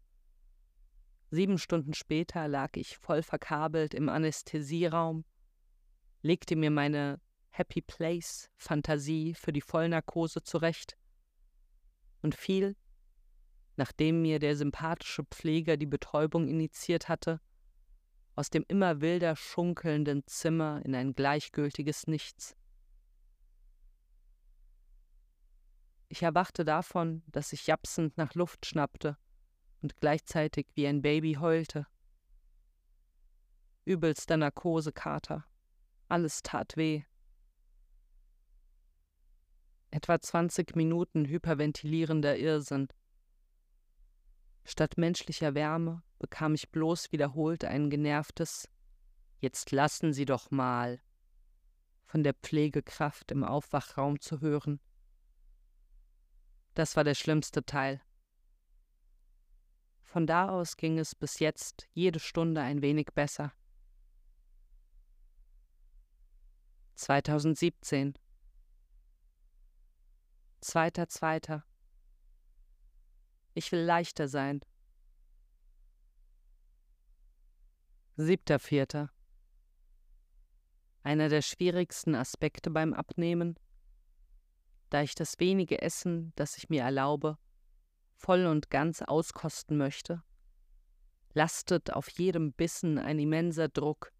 Sieben 1.30 1.58
Stunden 1.58 1.92
später 1.92 2.48
lag 2.48 2.70
ich 2.76 2.96
voll 2.96 3.22
verkabelt 3.22 3.92
im 3.92 4.08
Anästhesieraum 4.08 5.26
legte 6.26 6.56
mir 6.56 6.70
meine 6.70 7.20
Happy 7.50 7.80
Place 7.80 8.50
Fantasie 8.56 9.32
für 9.34 9.52
die 9.52 9.60
Vollnarkose 9.60 10.42
zurecht 10.42 10.98
und 12.20 12.34
fiel, 12.34 12.76
nachdem 13.76 14.22
mir 14.22 14.38
der 14.38 14.56
sympathische 14.56 15.24
Pfleger 15.24 15.76
die 15.76 15.86
Betäubung 15.86 16.48
initiiert 16.48 17.08
hatte, 17.08 17.40
aus 18.34 18.50
dem 18.50 18.64
immer 18.68 19.00
wilder 19.00 19.36
schunkelnden 19.36 20.26
Zimmer 20.26 20.84
in 20.84 20.94
ein 20.94 21.14
gleichgültiges 21.14 22.06
Nichts. 22.06 22.56
Ich 26.08 26.22
erwachte 26.22 26.64
davon, 26.64 27.22
dass 27.28 27.52
ich 27.52 27.66
japsend 27.66 28.16
nach 28.16 28.34
Luft 28.34 28.66
schnappte 28.66 29.16
und 29.80 29.96
gleichzeitig 29.96 30.66
wie 30.74 30.86
ein 30.86 31.02
Baby 31.02 31.34
heulte. 31.34 31.86
Übelster 33.84 34.36
Narkosekater. 34.36 35.44
Alles 36.08 36.42
tat 36.42 36.76
weh. 36.76 37.02
Etwa 39.90 40.20
20 40.20 40.76
Minuten 40.76 41.26
hyperventilierender 41.26 42.36
Irrsinn. 42.36 42.88
Statt 44.64 44.98
menschlicher 44.98 45.54
Wärme 45.54 46.02
bekam 46.18 46.54
ich 46.54 46.70
bloß 46.70 47.12
wiederholt 47.12 47.64
ein 47.64 47.90
genervtes 47.90 48.68
Jetzt 49.38 49.70
lassen 49.70 50.12
Sie 50.12 50.24
doch 50.24 50.50
mal 50.50 51.00
von 52.04 52.22
der 52.22 52.34
Pflegekraft 52.34 53.30
im 53.32 53.44
Aufwachraum 53.44 54.20
zu 54.20 54.40
hören. 54.40 54.80
Das 56.74 56.96
war 56.96 57.04
der 57.04 57.14
schlimmste 57.14 57.64
Teil. 57.64 58.00
Von 60.02 60.26
da 60.26 60.48
aus 60.48 60.76
ging 60.76 60.98
es 60.98 61.14
bis 61.14 61.40
jetzt 61.40 61.88
jede 61.92 62.20
Stunde 62.20 62.60
ein 62.60 62.80
wenig 62.80 63.08
besser. 63.14 63.52
2017 66.96 68.14
Zweiter, 70.60 71.08
zweiter. 71.08 71.64
Ich 73.54 73.70
will 73.70 73.82
leichter 73.82 74.26
sein. 74.26 74.60
Siebter, 78.16 78.58
vierter. 78.58 79.10
Einer 81.02 81.28
der 81.28 81.42
schwierigsten 81.42 82.14
Aspekte 82.14 82.70
beim 82.70 82.94
Abnehmen, 82.94 83.58
da 84.88 85.02
ich 85.02 85.14
das 85.14 85.38
wenige 85.38 85.82
Essen, 85.82 86.32
das 86.34 86.56
ich 86.56 86.68
mir 86.68 86.82
erlaube, 86.82 87.38
voll 88.14 88.46
und 88.46 88.70
ganz 88.70 89.02
auskosten 89.02 89.76
möchte, 89.76 90.22
lastet 91.34 91.92
auf 91.92 92.08
jedem 92.08 92.52
Bissen 92.54 92.98
ein 92.98 93.18
immenser 93.18 93.68
Druck, 93.68 94.12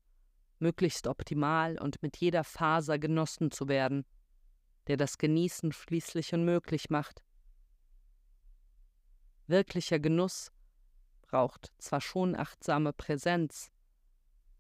möglichst 0.59 1.07
optimal 1.07 1.79
und 1.79 2.03
mit 2.03 2.17
jeder 2.17 2.45
Faser 2.45 2.99
genossen 2.99 3.51
zu 3.51 3.69
werden, 3.69 4.07
der 4.87 4.97
das 4.97 5.19
Genießen 5.19 5.73
schließlich 5.73 6.33
unmöglich 6.33 6.91
macht. 6.91 7.23
Wirklicher 9.47 9.99
Genuss 9.99 10.51
braucht 11.23 11.73
zwar 11.79 12.01
schon 12.01 12.35
achtsame 12.35 12.93
Präsenz, 12.93 13.71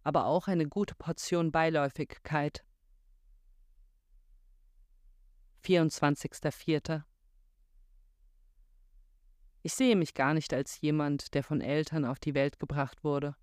aber 0.03 0.27
auch 0.27 0.49
eine 0.49 0.69
gute 0.69 0.95
Portion 0.95 1.51
Beiläufigkeit. 1.51 2.65
24.04. 5.65 7.03
Ich 9.63 9.75
sehe 9.75 9.97
mich 9.97 10.15
gar 10.15 10.33
nicht 10.33 10.55
als 10.55 10.81
jemand, 10.81 11.35
der 11.35 11.43
von 11.43 11.61
Eltern 11.61 12.05
auf 12.05 12.21
die 12.21 12.35
Welt 12.35 12.61
gebracht 12.61 13.03
wurde. 13.03 13.35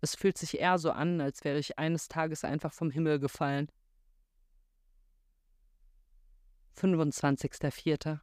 Es 0.00 0.14
fühlt 0.14 0.38
sich 0.38 0.58
eher 0.58 0.78
so 0.78 0.92
an, 0.92 1.20
als 1.20 1.44
wäre 1.44 1.58
ich 1.58 1.78
eines 1.78 2.08
Tages 2.08 2.44
einfach 2.44 2.72
vom 2.72 2.90
Himmel 2.90 3.18
gefallen. 3.18 3.68
25.04. 6.76 8.20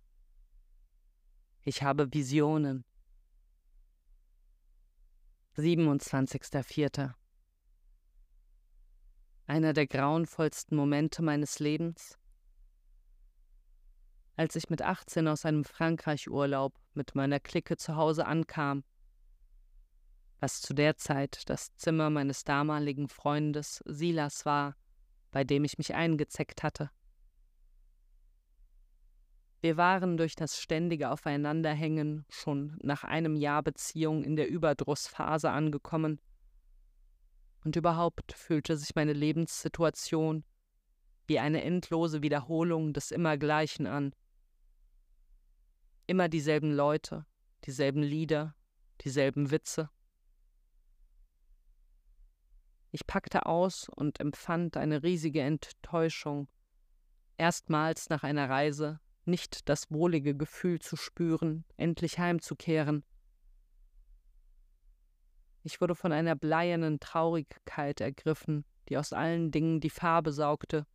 Ich 1.64 1.84
habe 1.84 2.14
Visionen. 2.14 2.86
27.04. 5.58 7.14
Einer 9.48 9.74
der 9.74 9.88
grauenvollsten 9.88 10.78
Momente 10.78 11.22
meines 11.22 11.60
Lebens. 11.60 12.18
Als 14.38 14.56
ich 14.56 14.70
mit 14.70 14.82
18 14.82 15.28
aus 15.28 15.46
einem 15.46 15.64
Frankreich-Urlaub 15.64 16.78
mit 16.94 17.16
meiner 17.16 17.40
Clique 17.40 17.78
zu 17.78 17.96
Hause 17.96 18.26
ankam, 18.26 18.84
was 20.40 20.62
zu 20.62 20.74
der 20.74 20.98
Zeit 20.98 21.50
das 21.50 21.76
Zimmer 21.76 22.10
meines 22.10 22.44
damaligen 22.44 23.08
Freundes 23.08 23.84
Silas 23.86 24.46
war, 24.46 24.76
bei 25.32 25.44
dem 25.44 25.64
ich 25.64 25.78
mich 25.78 25.94
eingezeckt 25.94 26.64
hatte. 26.64 26.90
Wir 29.62 29.78
waren 29.78 30.16
durch 30.16 30.36
das 30.36 30.62
ständige 30.62 31.10
Aufeinanderhängen 31.10 32.26
schon 32.30 32.78
nach 32.84 33.04
einem 33.04 33.36
Jahr 33.36 33.64
Beziehung 33.64 34.24
in 34.24 34.36
der 34.36 34.48
Überdrussphase 34.48 35.50
angekommen. 35.50 36.22
Und 37.64 37.76
überhaupt 37.76 38.34
fühlte 38.34 38.78
sich 38.78 38.94
meine 38.94 39.14
Lebenssituation 39.14 40.44
wie 41.26 41.40
eine 41.40 41.64
endlose 41.64 42.22
Wiederholung 42.22 42.94
des 42.94 43.10
Immergleichen 43.10 43.88
an. 43.88 44.14
Immer 46.06 46.30
dieselben 46.30 46.72
Leute, 46.72 47.26
dieselben 47.64 48.04
Lieder, 48.04 48.56
dieselben 49.02 49.50
Witze. 49.50 49.90
Ich 52.96 53.08
packte 53.08 53.46
aus 53.46 53.90
und 53.94 54.22
empfand 54.22 54.78
eine 54.78 55.04
riesige 55.04 55.42
Enttäuschung, 55.42 56.48
erstmals 57.38 58.08
nach 58.08 58.24
einer 58.24 58.50
Reise 58.50 59.02
nicht 59.26 59.68
das 59.68 59.92
wohlige 59.92 60.34
Gefühl 60.34 60.80
zu 60.80 60.96
spüren, 60.96 61.66
endlich 61.76 62.20
heimzukehren. 62.20 63.04
Ich 65.64 65.82
wurde 65.82 65.94
von 65.94 66.14
einer 66.14 66.38
bleiernen 66.38 67.02
Traurigkeit 67.02 68.00
ergriffen, 68.00 68.64
die 68.88 68.98
aus 68.98 69.12
allen 69.12 69.52
Dingen 69.52 69.82
die 69.82 69.90
Farbe 69.90 70.32
saugte 70.32 70.88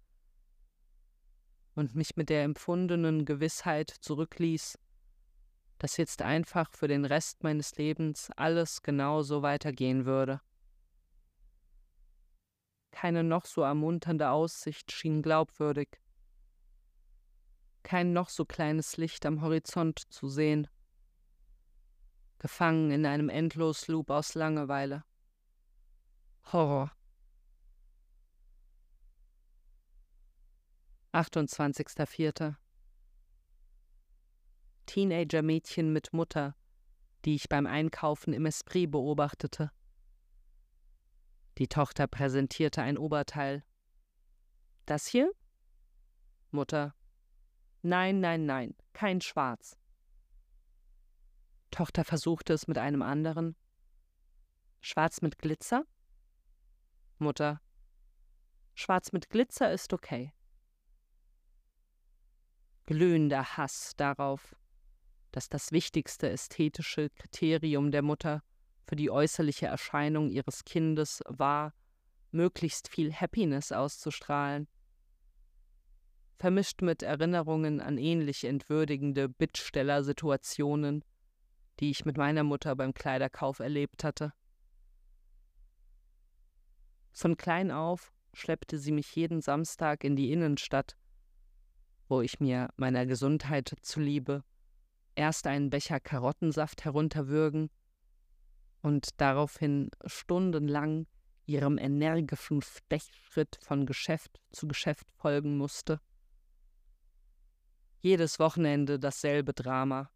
und 1.74 1.94
mich 1.94 2.16
mit 2.16 2.30
der 2.30 2.44
empfundenen 2.44 3.26
Gewissheit 3.26 3.90
zurückließ, 3.90 4.78
dass 5.76 5.98
jetzt 5.98 6.22
einfach 6.22 6.72
für 6.72 6.88
den 6.88 7.04
Rest 7.04 7.42
meines 7.42 7.76
Lebens 7.76 8.30
alles 8.38 8.80
genau 8.80 9.20
so 9.20 9.42
weitergehen 9.42 10.06
würde. 10.06 10.40
Keine 12.90 13.24
noch 13.24 13.46
so 13.46 13.62
ermunternde 13.62 14.30
Aussicht 14.30 14.92
schien 14.92 15.22
glaubwürdig 15.22 16.00
kein 17.82 18.12
noch 18.12 18.28
so 18.28 18.44
kleines 18.44 18.96
Licht 18.96 19.26
am 19.26 19.42
Horizont 19.42 19.98
zu 20.12 20.28
sehen. 20.28 20.68
Gefangen 22.38 22.90
in 22.90 23.04
einem 23.06 23.28
Endlosloop 23.28 24.10
aus 24.10 24.34
Langeweile. 24.34 25.04
Horror. 26.52 26.92
28.04. 31.12 32.54
Teenager-Mädchen 34.86 35.92
mit 35.92 36.12
Mutter, 36.12 36.54
die 37.24 37.34
ich 37.34 37.48
beim 37.48 37.66
Einkaufen 37.66 38.32
im 38.32 38.46
Esprit 38.46 38.90
beobachtete. 38.90 39.72
Die 41.60 41.68
Tochter 41.68 42.06
präsentierte 42.06 42.80
ein 42.80 42.96
Oberteil. 42.96 43.62
Das 44.86 45.06
hier? 45.06 45.30
Mutter. 46.50 46.94
Nein, 47.82 48.20
nein, 48.20 48.46
nein, 48.46 48.74
kein 48.94 49.20
Schwarz. 49.20 49.76
Tochter 51.70 52.04
versuchte 52.04 52.54
es 52.54 52.66
mit 52.66 52.78
einem 52.78 53.02
anderen. 53.02 53.56
Schwarz 54.80 55.20
mit 55.20 55.36
Glitzer? 55.36 55.84
Mutter. 57.18 57.60
Schwarz 58.72 59.12
mit 59.12 59.28
Glitzer 59.28 59.70
ist 59.70 59.92
okay. 59.92 60.32
Glühender 62.86 63.58
Hass 63.58 63.92
darauf, 63.98 64.56
dass 65.30 65.50
das 65.50 65.72
wichtigste 65.72 66.30
ästhetische 66.30 67.10
Kriterium 67.10 67.90
der 67.90 68.00
Mutter 68.00 68.42
für 68.90 68.96
die 68.96 69.12
äußerliche 69.12 69.66
Erscheinung 69.66 70.30
ihres 70.30 70.64
Kindes 70.64 71.22
war, 71.28 71.72
möglichst 72.32 72.88
viel 72.88 73.12
Happiness 73.12 73.70
auszustrahlen 73.70 74.66
vermischt 76.40 76.82
mit 76.82 77.04
Erinnerungen 77.04 77.80
an 77.80 77.98
ähnlich 77.98 78.44
entwürdigende 78.44 79.28
Bittstellersituationen, 79.28 81.04
die 81.78 81.90
ich 81.90 82.04
mit 82.04 82.16
meiner 82.16 82.42
Mutter 82.42 82.74
beim 82.74 82.94
Kleiderkauf 82.94 83.60
erlebt 83.60 84.02
hatte. 84.02 84.32
Von 87.12 87.36
klein 87.36 87.70
auf 87.70 88.12
schleppte 88.32 88.78
sie 88.78 88.90
mich 88.90 89.14
jeden 89.14 89.40
Samstag 89.40 90.02
in 90.02 90.16
die 90.16 90.32
Innenstadt, 90.32 90.96
wo 92.08 92.22
ich 92.22 92.40
mir 92.40 92.70
meiner 92.76 93.06
Gesundheit 93.06 93.72
zuliebe 93.82 94.42
erst 95.14 95.46
einen 95.46 95.70
Becher 95.70 96.00
Karottensaft 96.00 96.84
herunterwürgen 96.84 97.70
und 98.82 99.20
daraufhin 99.20 99.90
stundenlang 100.06 101.06
ihrem 101.46 101.78
energischen 101.78 102.62
Stechschritt 102.62 103.58
von 103.62 103.86
Geschäft 103.86 104.40
zu 104.52 104.68
Geschäft 104.68 105.06
folgen 105.16 105.56
musste. 105.56 106.00
Jedes 108.00 108.38
Wochenende 108.38 108.98
dasselbe 108.98 109.52
Drama. 109.52 110.10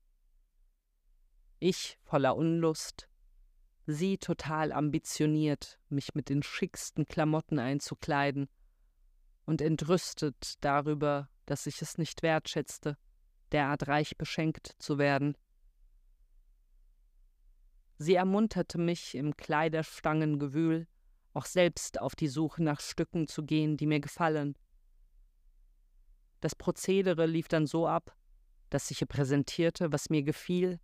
Ich 1.58 1.98
voller 2.02 2.36
Unlust, 2.36 3.08
sie 3.86 4.18
total 4.18 4.72
ambitioniert, 4.72 5.78
mich 5.88 6.14
mit 6.14 6.28
den 6.28 6.42
schicksten 6.42 7.06
Klamotten 7.06 7.58
einzukleiden 7.58 8.48
und 9.44 9.60
entrüstet 9.60 10.54
darüber, 10.60 11.28
dass 11.46 11.66
ich 11.66 11.82
es 11.82 11.98
nicht 11.98 12.22
wertschätzte, 12.22 12.96
derart 13.52 13.88
reich 13.88 14.16
beschenkt 14.16 14.74
zu 14.78 14.98
werden. 14.98 15.36
Sie 17.98 18.14
ermunterte 18.14 18.78
mich 18.78 19.14
im 19.14 19.36
Kleiderstangengewühl, 19.36 20.86
auch 21.32 21.46
selbst 21.46 22.00
auf 22.00 22.14
die 22.14 22.28
Suche 22.28 22.62
nach 22.62 22.80
Stücken 22.80 23.26
zu 23.26 23.44
gehen, 23.44 23.76
die 23.76 23.86
mir 23.86 24.00
gefallen, 24.00 24.56
das 26.44 26.54
Prozedere 26.54 27.24
lief 27.24 27.48
dann 27.48 27.66
so 27.66 27.88
ab, 27.88 28.14
dass 28.68 28.90
ich 28.90 29.00
ihr 29.00 29.06
präsentierte, 29.06 29.92
was 29.92 30.10
mir 30.10 30.22
gefiel, 30.22 30.78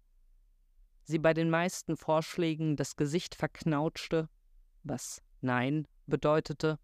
sie 1.03 1.19
bei 1.19 1.35
den 1.35 1.51
meisten 1.51 1.99
Vorschlägen 1.99 2.77
das 2.77 2.97
Gesicht 2.97 3.35
verknautschte, 3.35 4.31
was 4.85 5.21
Nein 5.43 5.87
bedeutete, 6.07 6.79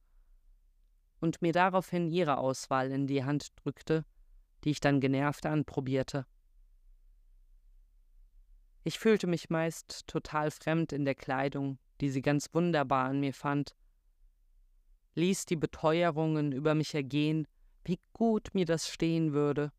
und 1.21 1.41
mir 1.41 1.55
daraufhin 1.55 2.11
ihre 2.11 2.37
Auswahl 2.37 2.91
in 2.91 3.07
die 3.07 3.25
Hand 3.25 3.49
drückte, 3.57 4.05
die 4.63 4.73
ich 4.73 4.81
dann 4.81 5.01
genervt 5.01 5.47
anprobierte. 5.47 6.27
Ich 8.87 9.01
fühlte 9.01 9.27
mich 9.27 9.51
meist 9.51 10.07
total 10.07 10.53
fremd 10.53 10.93
in 10.93 11.05
der 11.05 11.17
Kleidung, 11.17 11.81
die 12.01 12.09
sie 12.09 12.23
ganz 12.23 12.55
wunderbar 12.55 13.09
an 13.09 13.19
mir 13.19 13.35
fand, 13.35 13.75
ließ 15.17 15.45
die 15.47 15.57
Beteuerungen 15.57 16.53
über 16.53 16.77
mich 16.77 16.95
ergehen, 16.95 17.49
wie 17.83 17.99
gut 18.13 18.51
mir 18.55 18.65
das 18.65 18.89
stehen 18.89 19.33
würde, 19.33 19.73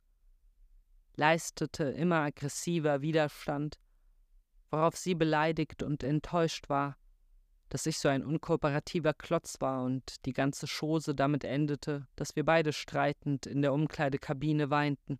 leistete 1.15 1.85
immer 1.85 2.17
aggressiver 2.17 3.01
Widerstand, 3.01 3.79
worauf 4.71 4.97
sie 4.97 5.15
beleidigt 5.15 5.83
und 5.83 6.03
enttäuscht 6.03 6.67
war, 6.67 6.97
dass 7.69 7.85
ich 7.85 7.99
so 7.99 8.09
ein 8.09 8.25
unkooperativer 8.25 9.13
Klotz 9.13 9.61
war 9.61 9.85
und 9.85 10.25
die 10.25 10.33
ganze 10.33 10.67
Chose 10.67 11.15
damit 11.15 11.45
endete, 11.45 12.09
dass 12.17 12.35
wir 12.35 12.43
beide 12.43 12.73
streitend 12.73 13.45
in 13.45 13.61
der 13.61 13.71
Umkleidekabine 13.71 14.69
weinten. 14.69 15.17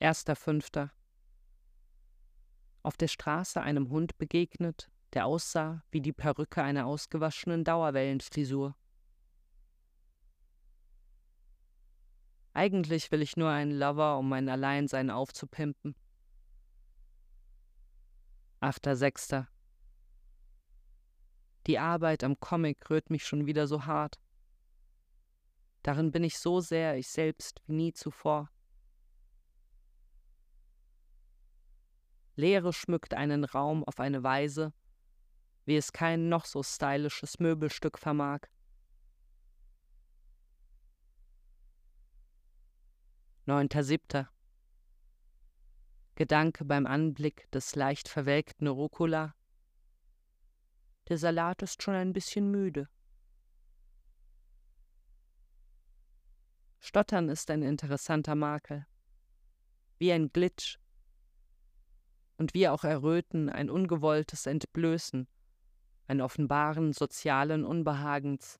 Erster 0.00 0.36
Fünfter. 0.36 0.92
Auf 2.84 2.96
der 2.96 3.08
Straße 3.08 3.60
einem 3.60 3.90
Hund 3.90 4.16
begegnet, 4.16 4.92
der 5.12 5.26
aussah 5.26 5.82
wie 5.90 6.00
die 6.00 6.12
Perücke 6.12 6.62
einer 6.62 6.86
ausgewaschenen 6.86 7.64
Dauerwellenfrisur. 7.64 8.76
Eigentlich 12.52 13.10
will 13.10 13.22
ich 13.22 13.36
nur 13.36 13.50
einen 13.50 13.72
Lover, 13.72 14.18
um 14.18 14.28
mein 14.28 14.48
Alleinsein 14.48 15.10
aufzupimpen. 15.10 15.96
Achter 18.60 18.94
Sechster. 18.94 19.48
Die 21.66 21.80
Arbeit 21.80 22.22
am 22.22 22.38
Comic 22.38 22.88
rührt 22.88 23.10
mich 23.10 23.26
schon 23.26 23.46
wieder 23.46 23.66
so 23.66 23.84
hart. 23.84 24.20
Darin 25.82 26.12
bin 26.12 26.22
ich 26.22 26.38
so 26.38 26.60
sehr 26.60 26.96
ich 26.96 27.08
selbst 27.08 27.62
wie 27.66 27.72
nie 27.72 27.92
zuvor. 27.92 28.48
Leere 32.38 32.72
schmückt 32.72 33.14
einen 33.14 33.42
Raum 33.42 33.82
auf 33.82 33.98
eine 33.98 34.22
Weise, 34.22 34.72
wie 35.64 35.76
es 35.76 35.92
kein 35.92 36.28
noch 36.28 36.44
so 36.44 36.62
stylisches 36.62 37.40
Möbelstück 37.40 37.98
vermag. 37.98 38.42
Neunter 43.44 43.82
Siebter. 43.82 44.30
Gedanke 46.14 46.64
beim 46.64 46.86
Anblick 46.86 47.50
des 47.50 47.74
leicht 47.74 48.08
verwelkten 48.08 48.68
Rucola. 48.68 49.34
Der 51.08 51.18
Salat 51.18 51.62
ist 51.62 51.82
schon 51.82 51.94
ein 51.94 52.12
bisschen 52.12 52.52
müde. 52.52 52.88
Stottern 56.78 57.28
ist 57.30 57.50
ein 57.50 57.62
interessanter 57.62 58.36
Makel. 58.36 58.86
Wie 59.98 60.12
ein 60.12 60.32
Glitch, 60.32 60.78
und 62.38 62.54
wie 62.54 62.68
auch 62.68 62.84
Erröten 62.84 63.50
ein 63.50 63.68
ungewolltes 63.68 64.46
Entblößen, 64.46 65.28
ein 66.06 66.20
Offenbaren 66.20 66.92
sozialen 66.92 67.64
Unbehagens, 67.64 68.58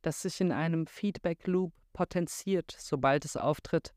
das 0.00 0.22
sich 0.22 0.40
in 0.40 0.52
einem 0.52 0.86
Feedback-Loop 0.86 1.72
potenziert, 1.92 2.74
sobald 2.78 3.24
es 3.24 3.36
auftritt. 3.36 3.94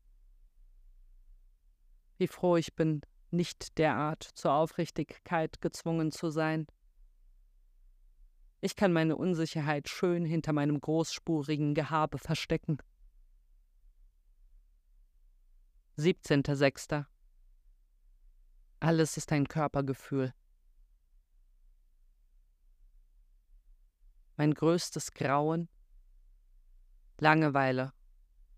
Wie 2.18 2.26
froh 2.26 2.56
ich 2.56 2.74
bin, 2.74 3.00
nicht 3.30 3.78
derart 3.78 4.22
zur 4.22 4.52
Aufrichtigkeit 4.52 5.60
gezwungen 5.60 6.10
zu 6.10 6.30
sein. 6.30 6.66
Ich 8.60 8.74
kann 8.74 8.92
meine 8.92 9.16
Unsicherheit 9.16 9.88
schön 9.88 10.24
hinter 10.24 10.52
meinem 10.52 10.80
großspurigen 10.80 11.74
Gehabe 11.74 12.18
verstecken. 12.18 12.78
17.06. 15.98 17.04
Alles 18.80 19.16
ist 19.16 19.32
ein 19.32 19.48
Körpergefühl. 19.48 20.32
Mein 24.36 24.54
größtes 24.54 25.14
Grauen, 25.14 25.68
Langeweile, 27.18 27.92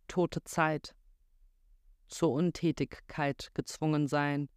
tote 0.08 0.44
Zeit, 0.44 0.94
zur 2.08 2.32
Untätigkeit 2.32 3.50
gezwungen 3.54 4.08
sein, 4.08 4.50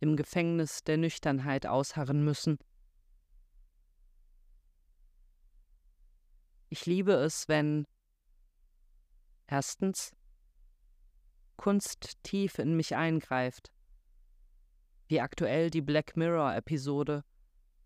im 0.00 0.16
Gefängnis 0.16 0.82
der 0.82 0.96
Nüchternheit 0.96 1.66
ausharren 1.66 2.24
müssen. 2.24 2.58
Ich 6.70 6.86
liebe 6.86 7.12
es, 7.12 7.48
wenn 7.48 7.84
erstens 9.46 10.12
Kunst 11.56 12.22
tief 12.22 12.58
in 12.58 12.76
mich 12.76 12.94
eingreift, 12.96 13.72
wie 15.08 15.20
aktuell 15.20 15.70
die 15.70 15.80
Black 15.80 16.16
Mirror-Episode, 16.16 17.24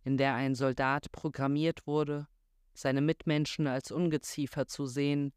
in 0.05 0.17
der 0.17 0.35
ein 0.35 0.55
Soldat 0.55 1.11
programmiert 1.13 1.87
wurde, 1.87 2.27
seine 2.75 3.01
Mitmenschen 3.01 3.67
als 3.67 3.93
Ungeziefer 3.93 4.67
zu 4.67 4.87
sehen, 4.87 5.33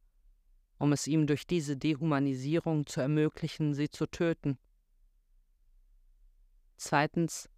um 0.77 0.91
es 0.91 1.07
ihm 1.07 1.27
durch 1.27 1.47
diese 1.47 1.77
Dehumanisierung 1.77 2.87
zu 2.87 3.01
ermöglichen, 3.01 3.73
sie 3.73 3.89
zu 3.89 4.07
töten. 4.07 4.57
Zweitens, 6.77 7.49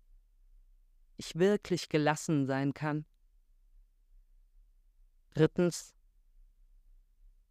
ich 1.15 1.35
wirklich 1.35 1.89
gelassen 1.89 2.45
sein 2.45 2.73
kann. 2.73 3.05
Drittens, 5.33 5.95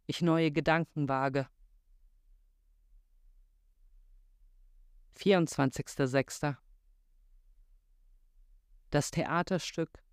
ich 0.05 0.21
neue 0.21 0.51
Gedanken 0.51 1.09
wage. 1.09 1.47
24.06 5.17 6.66
das 8.89 9.11
Theaterstück 9.11 10.03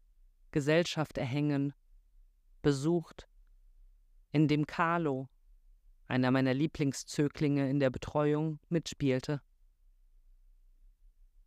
Gesellschaft 0.50 1.18
erhängen 1.18 1.74
besucht, 2.62 3.28
in 4.32 4.48
dem 4.48 4.66
Carlo, 4.66 5.28
einer 6.06 6.30
meiner 6.30 6.54
Lieblingszöglinge 6.54 7.68
in 7.68 7.78
der 7.78 7.90
Betreuung, 7.90 8.58
mitspielte. 8.68 9.42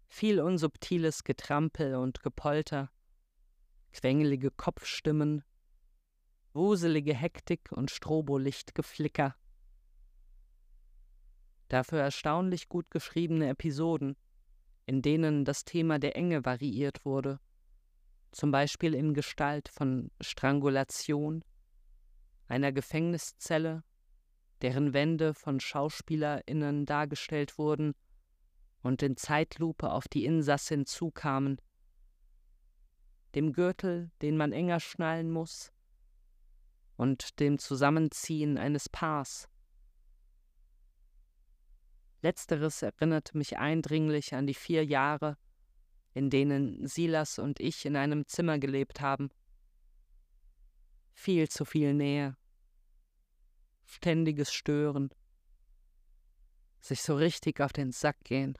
Viel 0.07 0.39
unsubtiles 0.39 1.23
Getrampel 1.23 1.95
und 1.95 2.21
Gepolter, 2.21 2.91
quengelige 3.91 4.51
Kopfstimmen, 4.51 5.43
wuselige 6.53 7.13
Hektik 7.13 7.71
und 7.71 7.91
Strobolichtgeflicker. 7.91 9.35
Dafür 11.67 11.99
erstaunlich 11.99 12.69
gut 12.69 12.89
geschriebene 12.89 13.49
Episoden, 13.49 14.15
in 14.87 15.01
denen 15.01 15.43
das 15.45 15.65
Thema 15.65 15.99
der 15.99 16.15
Enge 16.15 16.45
variiert 16.45 17.03
wurde, 17.05 17.39
zum 18.31 18.51
Beispiel 18.51 18.93
in 18.93 19.13
Gestalt 19.13 19.67
von 19.67 20.09
Strangulation, 20.21 21.43
einer 22.47 22.71
Gefängniszelle, 22.71 23.83
deren 24.61 24.93
Wände 24.93 25.33
von 25.33 25.59
Schauspielerinnen 25.59 26.85
dargestellt 26.85 27.57
wurden 27.57 27.93
und 28.81 29.03
in 29.03 29.17
Zeitlupe 29.17 29.91
auf 29.91 30.07
die 30.07 30.23
Insassin 30.23 30.85
zukamen, 30.85 31.61
dem 33.35 33.51
Gürtel, 33.51 34.09
den 34.21 34.37
man 34.37 34.53
enger 34.53 34.79
schnallen 34.79 35.29
muss, 35.29 35.73
und 36.95 37.41
dem 37.41 37.59
Zusammenziehen 37.59 38.57
eines 38.57 38.87
Paars, 38.87 39.49
Letzteres 42.21 42.81
erinnerte 42.81 43.37
mich 43.37 43.57
eindringlich 43.57 44.33
an 44.33 44.47
die 44.47 44.53
vier 44.53 44.83
Jahre, 44.83 45.37
in 46.13 46.29
denen 46.29 46.87
Silas 46.87 47.37
und 47.37 47.59
ich 47.59 47.85
in 47.85 47.95
einem 47.95 48.25
Zimmer 48.25 48.57
gelebt 48.57 49.01
haben. 49.01 49.29
Viel 51.13 51.47
zu 51.47 51.63
viel 51.63 51.93
Nähe, 51.93 52.35
ständiges 53.85 54.51
Stören, 54.51 55.09
sich 56.79 57.01
so 57.01 57.15
richtig 57.15 57.61
auf 57.61 57.73
den 57.73 57.91
Sack 57.91 58.23
gehen. 58.23 58.57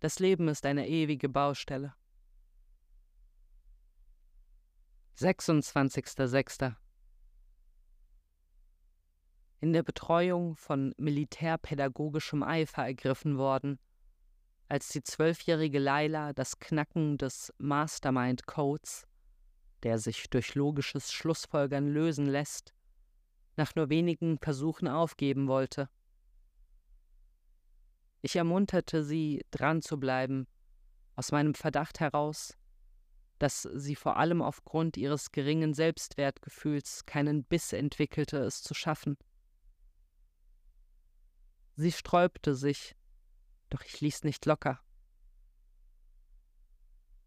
Das 0.00 0.18
Leben 0.20 0.48
ist 0.48 0.64
eine 0.64 0.88
ewige 0.88 1.28
Baustelle. 1.28 1.94
26.06 5.16 6.76
in 9.60 9.72
der 9.72 9.82
Betreuung 9.82 10.54
von 10.54 10.94
militärpädagogischem 10.98 12.42
Eifer 12.42 12.84
ergriffen 12.84 13.38
worden, 13.38 13.78
als 14.68 14.88
die 14.88 15.02
zwölfjährige 15.02 15.78
Laila 15.78 16.32
das 16.32 16.58
Knacken 16.58 17.18
des 17.18 17.52
Mastermind-Codes, 17.58 19.06
der 19.82 19.98
sich 19.98 20.28
durch 20.30 20.54
logisches 20.54 21.12
Schlussfolgern 21.12 21.88
lösen 21.88 22.26
lässt, 22.26 22.74
nach 23.56 23.74
nur 23.74 23.88
wenigen 23.88 24.38
Versuchen 24.38 24.86
aufgeben 24.86 25.48
wollte. 25.48 25.88
Ich 28.20 28.36
ermunterte 28.36 29.04
sie, 29.04 29.44
dran 29.50 29.80
zu 29.80 29.98
bleiben, 29.98 30.46
aus 31.16 31.32
meinem 31.32 31.54
Verdacht 31.54 32.00
heraus, 32.00 32.56
dass 33.38 33.62
sie 33.62 33.94
vor 33.94 34.16
allem 34.16 34.42
aufgrund 34.42 34.96
ihres 34.96 35.30
geringen 35.32 35.74
Selbstwertgefühls 35.74 37.06
keinen 37.06 37.44
Biss 37.44 37.72
entwickelte, 37.72 38.38
es 38.38 38.62
zu 38.62 38.74
schaffen. 38.74 39.16
Sie 41.80 41.92
sträubte 41.92 42.56
sich, 42.56 42.96
doch 43.70 43.84
ich 43.84 44.00
ließ 44.00 44.24
nicht 44.24 44.44
locker. 44.46 44.80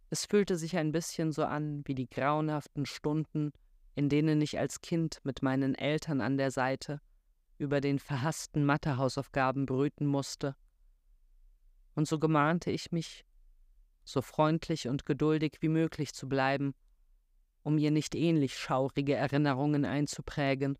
Es 0.10 0.26
fühlte 0.26 0.58
sich 0.58 0.76
ein 0.76 0.92
bisschen 0.92 1.32
so 1.32 1.46
an 1.46 1.84
wie 1.86 1.96
die 1.96 2.10
grauenhaften 2.10 2.86
Stunden, 2.86 3.54
in 3.96 4.10
denen 4.10 4.42
ich 4.42 4.60
als 4.60 4.82
Kind 4.82 5.22
mit 5.24 5.42
meinen 5.42 5.74
Eltern 5.74 6.20
an 6.20 6.38
der 6.38 6.52
Seite 6.52 7.00
über 7.60 7.80
den 7.80 7.98
verhassten 7.98 8.66
Mathehausaufgaben 8.66 9.66
brüten 9.66 10.06
musste. 10.06 10.58
Und 11.96 12.10
so 12.10 12.20
gemahnte 12.20 12.72
ich 12.72 12.92
mich, 12.92 13.24
so 14.04 14.22
freundlich 14.22 14.90
und 14.90 15.06
geduldig 15.06 15.60
wie 15.62 15.70
möglich 15.70 16.14
zu 16.14 16.28
bleiben, 16.28 16.76
um 17.64 17.78
ihr 17.78 17.92
nicht 17.92 18.16
ähnlich 18.16 18.58
schaurige 18.58 19.16
Erinnerungen 19.16 19.86
einzuprägen. 19.86 20.78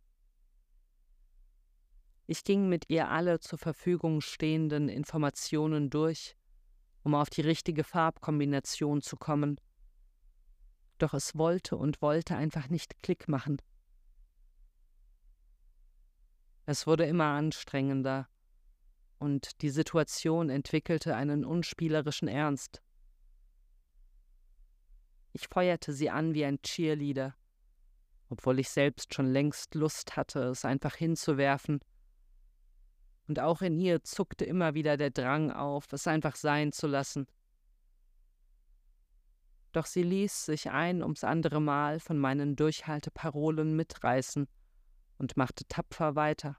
Ich 2.32 2.46
ging 2.46 2.70
mit 2.70 2.90
ihr 2.90 3.10
alle 3.10 3.42
zur 3.42 3.60
Verfügung 3.60 4.22
stehenden 4.22 4.88
Informationen 4.88 5.90
durch, 5.90 6.38
um 7.04 7.14
auf 7.14 7.30
die 7.30 7.42
richtige 7.42 7.84
Farbkombination 7.84 9.02
zu 9.02 9.18
kommen. 9.18 9.60
Doch 10.98 11.14
es 11.14 11.36
wollte 11.36 11.76
und 11.76 12.02
wollte 12.02 12.38
einfach 12.38 12.70
nicht 12.70 13.04
Klick 13.04 13.28
machen. 13.28 13.62
Es 16.66 16.88
wurde 16.88 17.04
immer 17.04 17.26
anstrengender, 17.26 18.30
und 19.20 19.62
die 19.62 19.70
Situation 19.70 20.50
entwickelte 20.50 21.18
einen 21.18 21.44
unspielerischen 21.44 22.30
Ernst. 22.30 22.82
Ich 25.34 25.50
feuerte 25.50 25.92
sie 25.92 26.10
an 26.10 26.34
wie 26.34 26.46
ein 26.46 26.62
Cheerleader, 26.62 27.36
obwohl 28.30 28.58
ich 28.60 28.70
selbst 28.70 29.14
schon 29.14 29.28
längst 29.28 29.76
Lust 29.76 30.16
hatte, 30.16 30.44
es 30.44 30.64
einfach 30.64 30.96
hinzuwerfen. 30.96 31.82
Und 33.28 33.40
auch 33.40 33.62
in 33.62 33.78
ihr 33.80 34.04
zuckte 34.04 34.46
immer 34.46 34.74
wieder 34.74 34.98
der 34.98 35.12
Drang 35.12 35.52
auf, 35.52 35.92
es 35.94 36.08
einfach 36.08 36.36
sein 36.36 36.72
zu 36.72 36.88
lassen. 36.88 37.28
Doch 39.72 39.86
sie 39.86 40.04
ließ 40.04 40.46
sich 40.46 40.70
ein 40.70 41.02
ums 41.02 41.24
andere 41.24 41.62
Mal 41.62 42.00
von 42.00 42.18
meinen 42.18 42.56
Durchhalteparolen 42.56 43.76
mitreißen 43.76 44.48
und 45.18 45.38
machte 45.38 45.66
tapfer 45.66 46.16
weiter. 46.16 46.58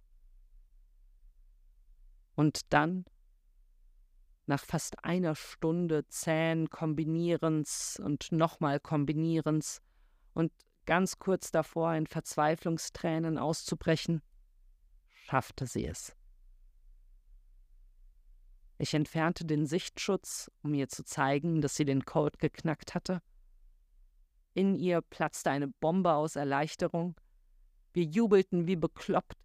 Und 2.35 2.73
dann 2.73 3.05
nach 4.47 4.65
fast 4.65 5.05
einer 5.05 5.35
Stunde 5.35 6.07
zähen 6.09 6.71
Kombinierens 6.71 8.01
und 8.03 8.33
nochmal 8.33 8.81
Kombinierens 8.81 9.83
und 10.33 10.53
ganz 10.87 11.19
kurz 11.19 11.51
davor 11.51 11.95
in 11.95 12.07
Verzweiflungstränen 12.07 13.39
auszubrechen, 13.39 14.23
schaffte 15.09 15.67
sie 15.67 15.87
es. 15.87 16.17
Ich 18.83 18.95
entfernte 18.95 19.45
den 19.45 19.65
Sichtschutz, 19.65 20.51
um 20.63 20.75
ihr 20.75 20.89
zu 20.89 21.05
zeigen, 21.05 21.61
dass 21.61 21.77
sie 21.77 21.85
den 21.85 22.05
Code 22.05 22.37
geknackt 22.39 22.97
hatte. 22.97 23.23
In 24.55 24.75
ihr 24.75 25.03
platzte 25.03 25.53
eine 25.53 25.69
Bombe 25.69 26.15
aus 26.15 26.35
Erleichterung. 26.35 27.15
Wir 27.93 28.03
jubelten 28.03 28.67
wie 28.67 28.75
bekloppt, 28.75 29.37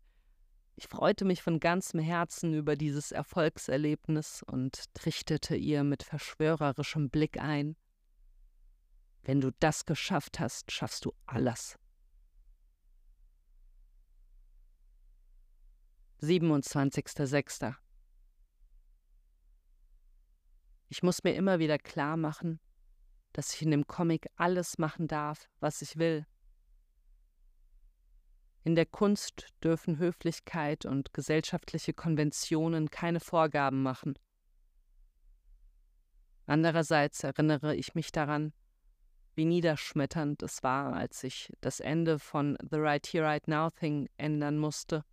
ich 0.75 0.87
freute 0.87 1.23
mich 1.23 1.43
von 1.43 1.59
ganzem 1.59 1.99
Herzen 1.99 2.55
über 2.55 2.75
dieses 2.75 3.11
Erfolgserlebnis 3.11 4.41
und 4.41 4.91
trichtete 4.95 5.55
ihr 5.55 5.83
mit 5.83 6.01
verschwörerischem 6.01 7.11
Blick 7.11 7.39
ein. 7.39 7.75
Wenn 9.21 9.39
du 9.39 9.51
das 9.59 9.85
geschafft 9.85 10.39
hast, 10.39 10.71
schaffst 10.71 11.05
du 11.05 11.13
alles. 11.27 11.77
27.06. 16.23 17.75
Ich 20.89 21.03
muss 21.03 21.23
mir 21.23 21.35
immer 21.35 21.59
wieder 21.59 21.77
klar 21.77 22.17
machen, 22.17 22.59
dass 23.33 23.53
ich 23.53 23.61
in 23.61 23.71
dem 23.71 23.87
Comic 23.87 24.27
alles 24.35 24.77
machen 24.77 25.07
darf, 25.07 25.49
was 25.59 25.81
ich 25.81 25.97
will. 25.97 26.25
In 28.63 28.75
der 28.75 28.85
Kunst 28.85 29.47
dürfen 29.63 29.97
Höflichkeit 29.97 30.85
und 30.85 31.13
gesellschaftliche 31.13 31.93
Konventionen 31.93 32.89
keine 32.89 33.19
Vorgaben 33.19 33.81
machen. 33.81 34.17
Andererseits 36.45 37.23
erinnere 37.23 37.75
ich 37.75 37.93
mich 37.93 38.11
daran, 38.11 38.53
wie 39.35 39.45
niederschmetternd 39.45 40.41
es 40.43 40.63
war, 40.63 40.93
als 40.93 41.23
ich 41.23 41.53
das 41.61 41.79
Ende 41.79 42.19
von 42.19 42.57
The 42.61 42.77
Right 42.77 43.05
Here, 43.05 43.25
Right 43.25 43.47
Now 43.47 43.69
Thing 43.69 44.09
ändern 44.17 44.57
musste, 44.57 45.05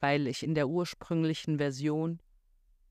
weil 0.00 0.26
ich 0.26 0.42
in 0.42 0.54
der 0.54 0.68
ursprünglichen 0.68 1.58
Version 1.58 2.20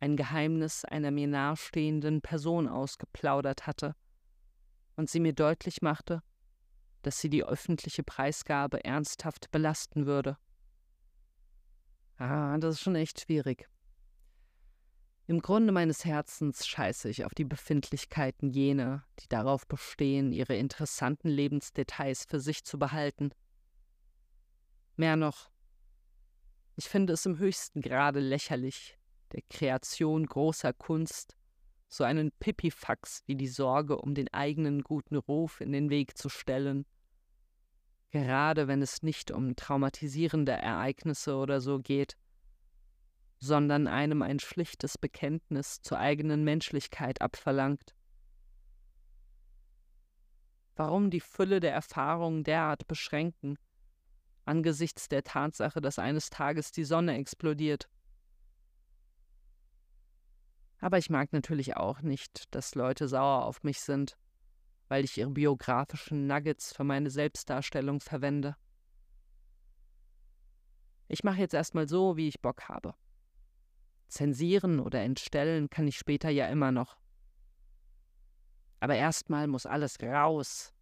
ein 0.04 0.18
Geheimnis 0.18 0.84
einer 0.84 1.12
mir 1.12 1.28
nahestehenden 1.28 2.22
Person 2.22 2.68
ausgeplaudert 2.68 3.68
hatte 3.68 3.96
und 4.98 5.10
sie 5.10 5.22
mir 5.22 5.32
deutlich 5.32 5.82
machte, 5.82 6.22
dass 7.04 7.22
sie 7.22 7.30
die 7.30 7.46
öffentliche 7.46 8.04
Preisgabe 8.04 8.84
ernsthaft 8.84 9.50
belasten 9.52 10.06
würde. 10.06 10.38
Ah, 12.18 12.58
das 12.58 12.76
ist 12.76 12.82
schon 12.82 12.96
echt 12.96 13.22
schwierig. 13.22 13.70
Im 15.26 15.42
Grunde 15.42 15.72
meines 15.72 16.04
Herzens 16.04 16.68
scheiße 16.68 17.08
ich 17.08 17.24
auf 17.24 17.34
die 17.34 17.46
Befindlichkeiten 17.46 18.50
jener, 18.50 19.06
die 19.22 19.30
darauf 19.30 19.66
bestehen, 19.68 20.34
ihre 20.34 20.58
interessanten 20.58 21.30
Lebensdetails 21.30 22.26
für 22.26 22.42
sich 22.42 22.66
zu 22.66 22.78
behalten. 22.78 23.32
Mehr 24.98 25.16
noch, 25.16 25.50
ich 26.76 26.90
finde 26.90 27.14
es 27.14 27.26
im 27.26 27.38
höchsten 27.38 27.80
Grade 27.80 28.20
lächerlich, 28.20 28.98
der 29.34 29.42
Kreation 29.50 30.26
großer 30.26 30.74
Kunst 30.74 31.36
so 31.90 32.04
einen 32.04 32.32
Pipifax 32.40 33.24
wie 33.26 33.36
die 33.36 33.48
Sorge 33.48 33.98
um 33.98 34.16
den 34.16 34.34
eigenen 34.34 34.82
guten 34.82 35.16
Ruf 35.16 35.62
in 35.62 35.72
den 35.72 35.90
Weg 35.90 36.18
zu 36.18 36.30
stellen 36.30 36.86
gerade 38.14 38.68
wenn 38.68 38.84
es 38.84 39.02
nicht 39.02 39.32
um 39.32 39.56
traumatisierende 39.56 40.52
Ereignisse 40.52 41.36
oder 41.36 41.60
so 41.60 41.80
geht, 41.80 42.16
sondern 43.40 43.88
einem 43.88 44.22
ein 44.22 44.40
schlichtes 44.40 45.00
Bekenntnis 45.00 45.82
zur 45.82 45.98
eigenen 45.98 46.44
Menschlichkeit 46.44 47.22
abverlangt. 47.22 47.96
Warum 50.76 51.10
die 51.10 51.22
Fülle 51.22 51.60
der 51.60 51.74
Erfahrungen 51.74 52.44
derart 52.44 52.88
beschränken, 52.88 53.58
angesichts 54.46 55.10
der 55.10 55.24
Tatsache, 55.24 55.82
dass 55.82 55.98
eines 55.98 56.30
Tages 56.30 56.72
die 56.72 56.84
Sonne 56.84 57.18
explodiert? 57.18 57.90
Aber 60.84 60.98
ich 60.98 61.10
mag 61.10 61.32
natürlich 61.32 61.78
auch 61.78 62.02
nicht, 62.02 62.54
dass 62.54 62.76
Leute 62.76 63.08
sauer 63.08 63.46
auf 63.46 63.64
mich 63.64 63.80
sind, 63.80 64.18
weil 64.90 65.06
ich 65.06 65.18
ihre 65.18 65.30
biografischen 65.30 66.28
Nuggets 66.28 66.76
für 66.76 66.84
meine 66.84 67.10
Selbstdarstellung 67.10 68.02
verwende. 68.02 68.58
Ich 71.08 71.24
mache 71.24 71.40
jetzt 71.40 71.54
erstmal 71.54 71.88
so, 71.88 72.18
wie 72.18 72.28
ich 72.28 72.42
Bock 72.42 72.68
habe. 72.68 72.96
Zensieren 74.10 74.82
oder 74.82 75.02
entstellen 75.02 75.70
kann 75.70 75.88
ich 75.88 75.98
später 75.98 76.30
ja 76.30 76.48
immer 76.48 76.74
noch. 76.74 76.98
Aber 78.82 78.96
erstmal 78.96 79.48
muss 79.48 79.66
alles 79.66 79.98
raus. 80.02 80.74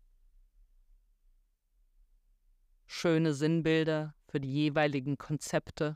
Schöne 2.88 3.36
Sinnbilder 3.36 4.16
für 4.26 4.40
die 4.40 4.52
jeweiligen 4.52 5.20
Konzepte 5.20 5.96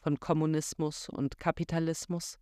von 0.00 0.20
Kommunismus 0.20 1.08
und 1.08 1.38
Kapitalismus. 1.38 2.38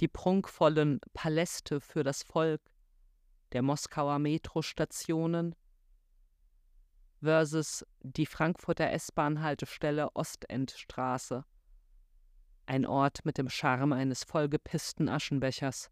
Die 0.00 0.08
prunkvollen 0.08 1.00
Paläste 1.12 1.80
für 1.80 2.02
das 2.02 2.22
Volk 2.22 2.60
der 3.52 3.62
Moskauer 3.62 4.18
Metrostationen 4.18 5.54
versus 7.22 7.86
die 8.00 8.26
Frankfurter 8.26 8.90
S-Bahn-Haltestelle 8.90 10.14
Ostendstraße. 10.14 11.44
Ein 12.66 12.86
Ort 12.86 13.24
mit 13.24 13.38
dem 13.38 13.48
Charme 13.48 13.92
eines 13.92 14.24
vollgepissten 14.24 15.08
Aschenbechers. 15.08 15.90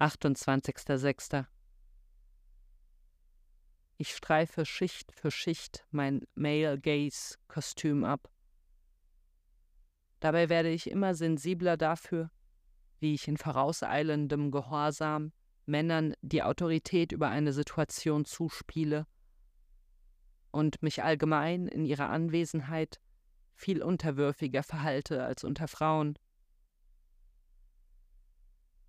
28.06. 0.00 1.46
Ich 3.96 4.14
streife 4.14 4.66
Schicht 4.66 5.12
für 5.12 5.30
Schicht 5.30 5.86
mein 5.92 6.26
Male 6.34 6.80
Gaze 6.80 7.38
Kostüm 7.46 8.04
ab. 8.04 8.33
Dabei 10.24 10.48
werde 10.48 10.70
ich 10.70 10.90
immer 10.90 11.14
sensibler 11.14 11.76
dafür, 11.76 12.30
wie 12.98 13.12
ich 13.12 13.28
in 13.28 13.36
vorauseilendem 13.36 14.50
Gehorsam 14.50 15.32
Männern 15.66 16.14
die 16.22 16.42
Autorität 16.42 17.12
über 17.12 17.28
eine 17.28 17.52
Situation 17.52 18.24
zuspiele 18.24 19.06
und 20.50 20.82
mich 20.82 21.02
allgemein 21.02 21.68
in 21.68 21.84
ihrer 21.84 22.08
Anwesenheit 22.08 23.00
viel 23.52 23.82
unterwürfiger 23.82 24.62
verhalte 24.62 25.22
als 25.22 25.44
unter 25.44 25.68
Frauen. 25.68 26.18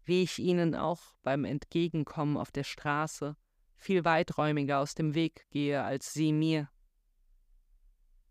wie 0.05 0.23
ich 0.23 0.39
ihnen 0.39 0.73
auch 0.73 1.01
beim 1.21 1.43
Entgegenkommen 1.43 2.37
auf 2.37 2.53
der 2.53 2.63
Straße 2.63 3.35
viel 3.75 4.05
weiträumiger 4.05 4.79
aus 4.79 4.95
dem 4.95 5.15
Weg 5.15 5.45
gehe 5.49 5.83
als 5.83 6.13
sie 6.13 6.31
mir. 6.31 6.69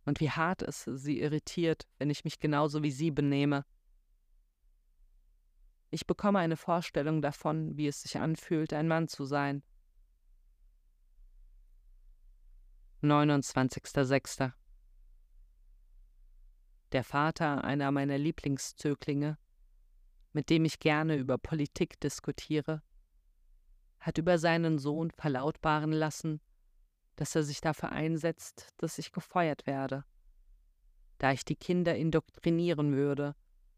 Und 0.05 0.21
wie 0.21 0.31
hart 0.31 0.63
es 0.63 0.85
sie 0.85 1.21
irritiert, 1.21 1.87
wenn 1.99 2.11
ich 2.11 2.25
mich 2.25 2.39
genauso 2.39 2.83
wie 2.83 2.91
sie 2.91 3.11
benehme. 3.11 3.65
Ich 5.91 6.07
bekomme 6.07 6.41
eine 6.41 6.57
Vorstellung 6.57 7.23
davon, 7.23 7.77
wie 7.77 7.87
es 7.87 8.03
sich 8.03 8.19
anfühlt, 8.19 8.73
ein 8.73 8.89
Mann 8.89 9.09
zu 9.09 9.25
sein. 9.25 9.63
29.06. 13.03 14.53
Der 16.93 17.05
Vater 17.05 17.65
einer 17.65 17.91
meiner 17.91 18.19
Lieblingszöglinge 18.19 19.39
mit 20.35 20.51
dem 20.51 20.65
ich 20.65 20.81
gerne 20.81 21.17
über 21.17 21.39
Politik 21.39 21.99
diskutiere, 22.01 22.83
hat 24.01 24.19
über 24.19 24.37
seinen 24.37 24.79
Sohn 24.79 25.11
verlautbaren 25.13 25.93
lassen, 25.93 26.41
dass 27.17 27.35
er 27.35 27.43
sich 27.43 27.61
dafür 27.61 27.93
einsetzt, 27.93 28.73
dass 28.79 28.99
ich 28.99 29.13
gefeuert 29.13 29.67
werde, 29.67 30.05
da 31.19 31.33
ich 31.33 31.45
die 31.45 31.57
Kinder 31.57 31.95
indoktrinieren 31.95 32.95
würde, 32.95 33.35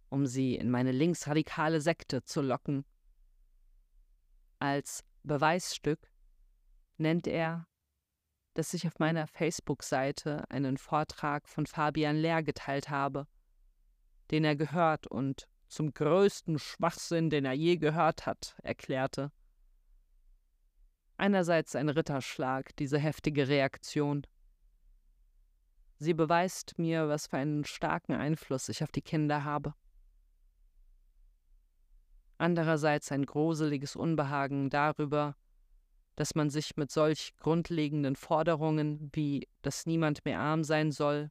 um 0.08 0.26
sie 0.26 0.54
in 0.56 0.70
meine 0.70 0.92
linksradikale 0.92 1.80
Sekte 1.80 2.22
zu 2.22 2.40
locken. 2.40 2.84
Als 4.58 5.04
Beweisstück 5.22 6.10
nennt 6.96 7.26
er, 7.26 7.66
dass 8.54 8.72
ich 8.72 8.86
auf 8.86 8.98
meiner 8.98 9.26
Facebook-Seite 9.26 10.50
einen 10.50 10.78
Vortrag 10.78 11.48
von 11.48 11.66
Fabian 11.66 12.16
Lehr 12.16 12.42
geteilt 12.42 12.88
habe, 12.88 13.26
den 14.30 14.44
er 14.44 14.56
gehört 14.56 15.06
und 15.06 15.46
zum 15.68 15.92
größten 15.92 16.58
Schwachsinn, 16.58 17.28
den 17.28 17.44
er 17.44 17.52
je 17.52 17.76
gehört 17.76 18.24
hat, 18.24 18.56
erklärte. 18.62 19.30
Einerseits 21.18 21.74
ein 21.74 21.88
Ritterschlag, 21.88 22.76
diese 22.76 22.98
heftige 22.98 23.48
Reaktion. 23.48 24.26
Sie 25.98 26.12
beweist 26.12 26.78
mir, 26.78 27.08
was 27.08 27.26
für 27.26 27.38
einen 27.38 27.64
starken 27.64 28.12
Einfluss 28.12 28.68
ich 28.68 28.82
auf 28.82 28.92
die 28.92 29.02
Kinder 29.02 29.44
habe. 29.44 29.74
Andererseits 32.38 33.10
ein 33.12 33.24
gruseliges 33.24 33.96
Unbehagen 33.96 34.68
darüber, 34.68 35.36
dass 36.16 36.34
man 36.34 36.50
sich 36.50 36.76
mit 36.76 36.90
solch 36.90 37.34
grundlegenden 37.38 38.14
Forderungen 38.14 39.10
wie, 39.12 39.48
dass 39.62 39.86
niemand 39.86 40.24
mehr 40.26 40.40
arm 40.40 40.64
sein 40.64 40.92
soll 40.92 41.30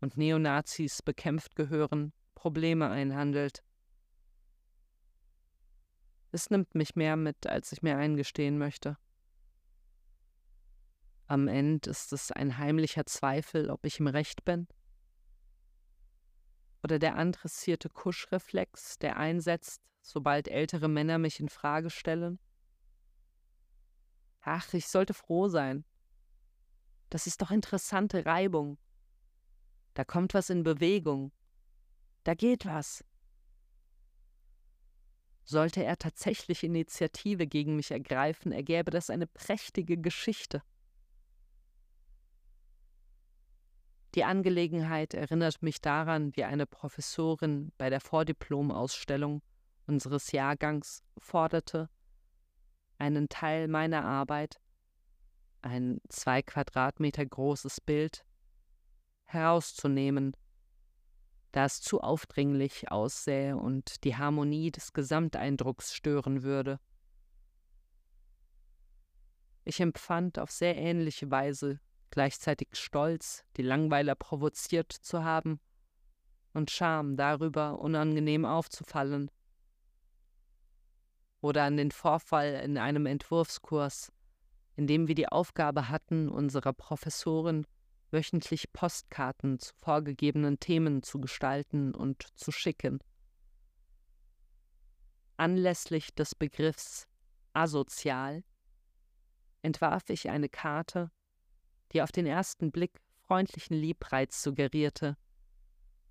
und 0.00 0.16
Neonazis 0.16 1.02
bekämpft 1.02 1.56
gehören, 1.56 2.12
Probleme 2.36 2.88
einhandelt. 2.88 3.64
Es 6.30 6.50
nimmt 6.50 6.74
mich 6.76 6.94
mehr 6.94 7.16
mit, 7.16 7.46
als 7.46 7.72
ich 7.72 7.82
mir 7.82 7.96
eingestehen 7.96 8.58
möchte. 8.58 8.98
Am 11.28 11.48
Ende 11.48 11.90
ist 11.90 12.12
es 12.12 12.30
ein 12.30 12.58
heimlicher 12.58 13.04
Zweifel, 13.04 13.70
ob 13.70 13.84
ich 13.84 13.98
im 13.98 14.06
Recht 14.06 14.44
bin. 14.44 14.68
Oder 16.84 17.00
der 17.00 17.16
interessierte 17.18 17.88
Kuschreflex, 17.88 18.98
der 18.98 19.16
einsetzt, 19.16 19.82
sobald 20.02 20.46
ältere 20.46 20.88
Männer 20.88 21.18
mich 21.18 21.40
in 21.40 21.48
Frage 21.48 21.90
stellen. 21.90 22.38
Ach, 24.40 24.72
ich 24.72 24.86
sollte 24.86 25.14
froh 25.14 25.48
sein. 25.48 25.84
Das 27.10 27.26
ist 27.26 27.42
doch 27.42 27.50
interessante 27.50 28.24
Reibung. 28.24 28.78
Da 29.94 30.04
kommt 30.04 30.34
was 30.34 30.50
in 30.50 30.62
Bewegung. 30.62 31.32
Da 32.22 32.34
geht 32.34 32.66
was. 32.66 33.04
Sollte 35.42 35.82
er 35.82 35.96
tatsächlich 35.96 36.62
Initiative 36.62 37.48
gegen 37.48 37.74
mich 37.74 37.90
ergreifen, 37.90 38.52
ergäbe 38.52 38.92
das 38.92 39.10
eine 39.10 39.26
prächtige 39.26 39.96
Geschichte. 39.96 40.62
Die 44.16 44.24
Angelegenheit 44.24 45.14
erinnert 45.14 45.62
mich 45.62 45.80
daran, 45.80 46.34
wie 46.34 46.44
eine 46.44 46.66
Professorin 46.66 47.70
bei 47.78 47.90
der 47.90 48.00
Vordiplomausstellung 48.00 49.42
unseres 49.86 50.32
Jahrgangs 50.32 51.04
forderte, 51.18 51.88
einen 52.98 53.28
Teil 53.28 53.68
meiner 53.68 54.04
Arbeit, 54.04 54.58
ein 55.62 56.00
zwei 56.08 56.42
Quadratmeter 56.42 57.24
großes 57.24 57.80
Bild, 57.80 58.24
herauszunehmen 59.26 60.34
da 61.56 61.64
es 61.64 61.80
zu 61.80 62.02
aufdringlich 62.02 62.90
aussähe 62.90 63.56
und 63.56 64.04
die 64.04 64.14
Harmonie 64.14 64.70
des 64.70 64.92
Gesamteindrucks 64.92 65.94
stören 65.94 66.42
würde. 66.42 66.78
Ich 69.64 69.80
empfand 69.80 70.38
auf 70.38 70.50
sehr 70.50 70.76
ähnliche 70.76 71.30
Weise 71.30 71.80
gleichzeitig 72.16 72.68
Stolz, 72.72 73.44
die 73.58 73.62
Langweiler 73.62 74.14
provoziert 74.14 74.90
zu 74.90 75.22
haben, 75.22 75.60
und 76.54 76.70
Scham 76.70 77.14
darüber, 77.18 77.78
unangenehm 77.78 78.46
aufzufallen. 78.46 79.30
Oder 81.42 81.64
an 81.64 81.76
den 81.76 81.90
Vorfall 81.90 82.54
in 82.64 82.78
einem 82.78 83.04
Entwurfskurs, 83.04 84.10
in 84.76 84.86
dem 84.86 85.08
wir 85.08 85.14
die 85.14 85.28
Aufgabe 85.28 85.90
hatten, 85.90 86.30
unserer 86.30 86.72
Professorin 86.72 87.66
wöchentlich 88.10 88.72
Postkarten 88.72 89.58
zu 89.58 89.74
vorgegebenen 89.74 90.58
Themen 90.58 91.02
zu 91.02 91.20
gestalten 91.20 91.94
und 91.94 92.22
zu 92.34 92.50
schicken. 92.50 92.98
Anlässlich 95.36 96.14
des 96.14 96.34
Begriffs 96.34 97.06
asozial 97.52 98.42
entwarf 99.60 100.08
ich 100.08 100.30
eine 100.30 100.48
Karte, 100.48 101.10
die 101.92 102.02
auf 102.02 102.12
den 102.12 102.26
ersten 102.26 102.70
Blick 102.70 103.00
freundlichen 103.26 103.76
Liebreiz 103.76 104.42
suggerierte, 104.42 105.16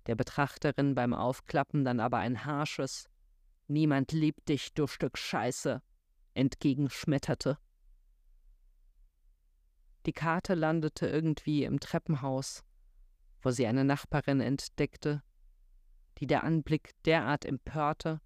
der 0.06 0.14
Betrachterin 0.14 0.94
beim 0.94 1.12
Aufklappen 1.14 1.84
dann 1.84 2.00
aber 2.00 2.18
ein 2.18 2.44
harsches 2.44 3.08
Niemand 3.68 4.12
liebt 4.12 4.48
dich, 4.48 4.74
du 4.74 4.86
Stück 4.86 5.18
Scheiße, 5.18 5.82
entgegenschmetterte. 6.34 7.58
Die 10.06 10.12
Karte 10.12 10.54
landete 10.54 11.08
irgendwie 11.08 11.64
im 11.64 11.80
Treppenhaus, 11.80 12.62
wo 13.42 13.50
sie 13.50 13.66
eine 13.66 13.84
Nachbarin 13.84 14.40
entdeckte, 14.40 15.24
die 16.18 16.28
der 16.28 16.44
Anblick 16.44 16.92
derart 17.04 17.44
empörte, 17.44 18.20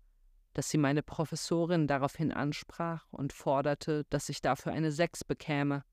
dass 0.53 0.69
sie 0.69 0.79
meine 0.79 1.03
Professorin 1.03 1.87
daraufhin 1.87 2.33
ansprach 2.33 3.07
und 3.13 3.33
forderte, 3.33 4.05
dass 4.11 4.29
ich 4.29 4.43
dafür 4.43 4.73
eine 4.73 4.93
Sechs 4.93 5.25
bekäme. 5.25 5.85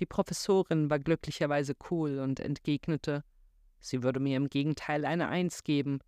Die 0.00 0.06
Professorin 0.06 0.90
war 0.90 0.98
glücklicherweise 0.98 1.74
cool 1.90 2.18
und 2.20 2.40
entgegnete, 2.40 3.24
sie 3.80 4.02
würde 4.02 4.20
mir 4.20 4.36
im 4.36 4.48
Gegenteil 4.48 5.04
eine 5.04 5.28
Eins 5.28 5.64
geben, 5.64 6.00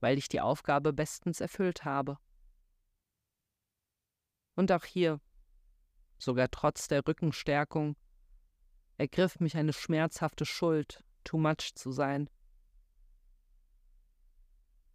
weil 0.00 0.18
ich 0.18 0.28
die 0.28 0.40
Aufgabe 0.40 0.92
bestens 0.92 1.40
erfüllt 1.40 1.84
habe. 1.84 2.18
Und 4.54 4.72
auch 4.72 4.84
hier 4.84 5.20
sogar 6.18 6.50
trotz 6.50 6.88
der 6.88 7.06
Rückenstärkung, 7.06 7.96
ergriff 8.96 9.38
mich 9.40 9.56
eine 9.56 9.74
schmerzhafte 9.74 10.46
Schuld, 10.46 11.04
too 11.24 11.36
much 11.38 11.74
zu 11.74 11.92
sein. 11.92 12.30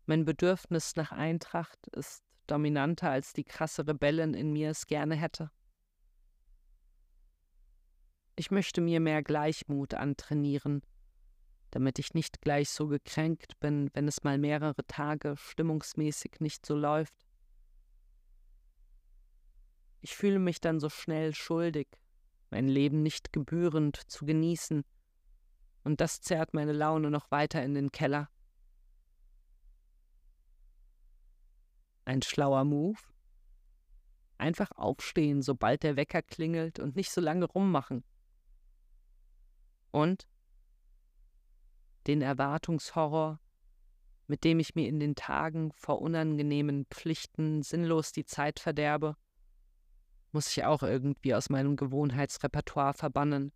Mein 0.08 0.25
Bedürfnis 0.25 0.95
nach 0.95 1.12
Eintracht 1.12 1.88
ist 1.89 2.23
dominanter, 2.47 3.12
als 3.12 3.34
die 3.34 3.43
krasse 3.43 3.88
Rebellin 3.88 4.34
in 4.34 4.51
mir 4.51 4.71
es 4.71 4.88
gerne 4.88 5.15
hätte. 5.15 5.51
Ich 8.41 8.49
möchte 8.49 8.82
mir 8.82 8.99
mehr 8.99 9.21
Gleichmut 9.21 9.93
antrainieren, 9.93 10.82
damit 11.69 11.99
ich 11.99 12.15
nicht 12.15 12.41
gleich 12.41 12.71
so 12.71 12.88
gekränkt 12.88 13.60
bin, 13.60 13.91
wenn 13.93 14.08
es 14.08 14.23
mal 14.23 14.39
mehrere 14.39 14.84
Tage 14.88 15.36
stimmungsmäßig 15.38 16.39
nicht 16.39 16.65
so 16.65 16.75
läuft. 16.75 17.27
Ich 19.99 20.16
fühle 20.16 20.39
mich 20.39 20.59
dann 20.59 20.80
so 20.80 20.89
schnell 20.89 21.36
schuldig, 21.36 21.88
mein 22.49 22.68
Leben 22.68 23.03
nicht 23.03 23.32
gebührend 23.32 23.97
zu 24.09 24.26
genießen, 24.26 24.86
und 25.84 26.01
das 26.01 26.22
zerrt 26.22 26.55
meine 26.55 26.74
Laune 26.74 27.11
noch 27.11 27.30
weiter 27.30 27.63
in 27.63 27.76
den 27.76 27.91
Keller. 27.91 28.28
Ein 32.05 32.24
schlauer 32.24 32.63
Move? 32.63 32.97
Einfach 34.39 34.72
aufstehen, 34.72 35.43
sobald 35.43 35.84
der 35.84 35.95
Wecker 35.95 36.24
klingelt 36.24 36.80
und 36.80 36.95
nicht 36.95 37.11
so 37.11 37.22
lange 37.22 37.45
rummachen. 37.45 38.03
Und 39.92 40.28
den 42.08 42.22
Erwartungshorror, 42.22 43.39
mit 44.28 44.44
dem 44.44 44.60
ich 44.60 44.76
mir 44.76 44.88
in 44.88 45.00
den 45.00 45.16
Tagen 45.16 45.72
vor 45.74 46.02
unangenehmen 46.02 46.86
Pflichten 46.89 47.62
sinnlos 47.64 48.12
die 48.12 48.26
Zeit 48.26 48.60
verderbe, 48.60 49.16
muss 50.32 50.50
ich 50.50 50.64
auch 50.64 50.84
irgendwie 50.84 51.36
aus 51.36 51.50
meinem 51.50 51.76
Gewohnheitsrepertoire 51.76 52.94
verbannen. 52.94 53.52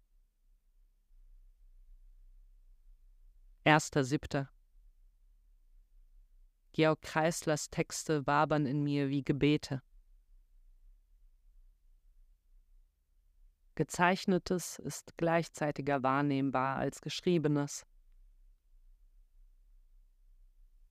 Erster 3.63 4.03
Siebter. 4.03 4.49
Georg 6.73 7.01
Kreislers 7.01 7.69
Texte 7.69 8.27
wabern 8.27 8.65
in 8.65 8.83
mir 8.83 9.09
wie 9.09 9.23
Gebete. 9.23 9.81
Gezeichnetes 13.75 14.79
ist 14.79 15.17
gleichzeitiger 15.17 16.01
wahrnehmbar 16.01 16.77
als 16.77 17.01
Geschriebenes. 17.01 17.85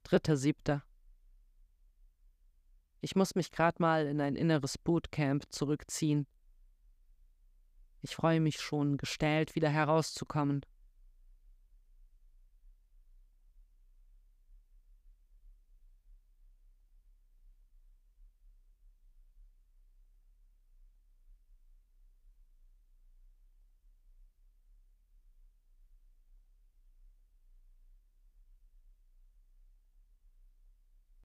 Dritter 0.03 0.37
Siebter. 0.37 0.85
Ich 3.01 3.17
muss 3.17 3.35
mich 3.35 3.51
grad 3.53 3.81
mal 3.81 4.07
in 4.07 4.21
ein 4.21 4.37
inneres 4.37 4.79
Bootcamp 4.79 5.45
zurückziehen. 5.51 6.27
Ich 8.03 8.15
freue 8.15 8.41
mich 8.41 8.61
schon, 8.61 8.99
gestellt 8.99 9.55
wieder 9.55 9.71
herauszukommen. 9.71 10.65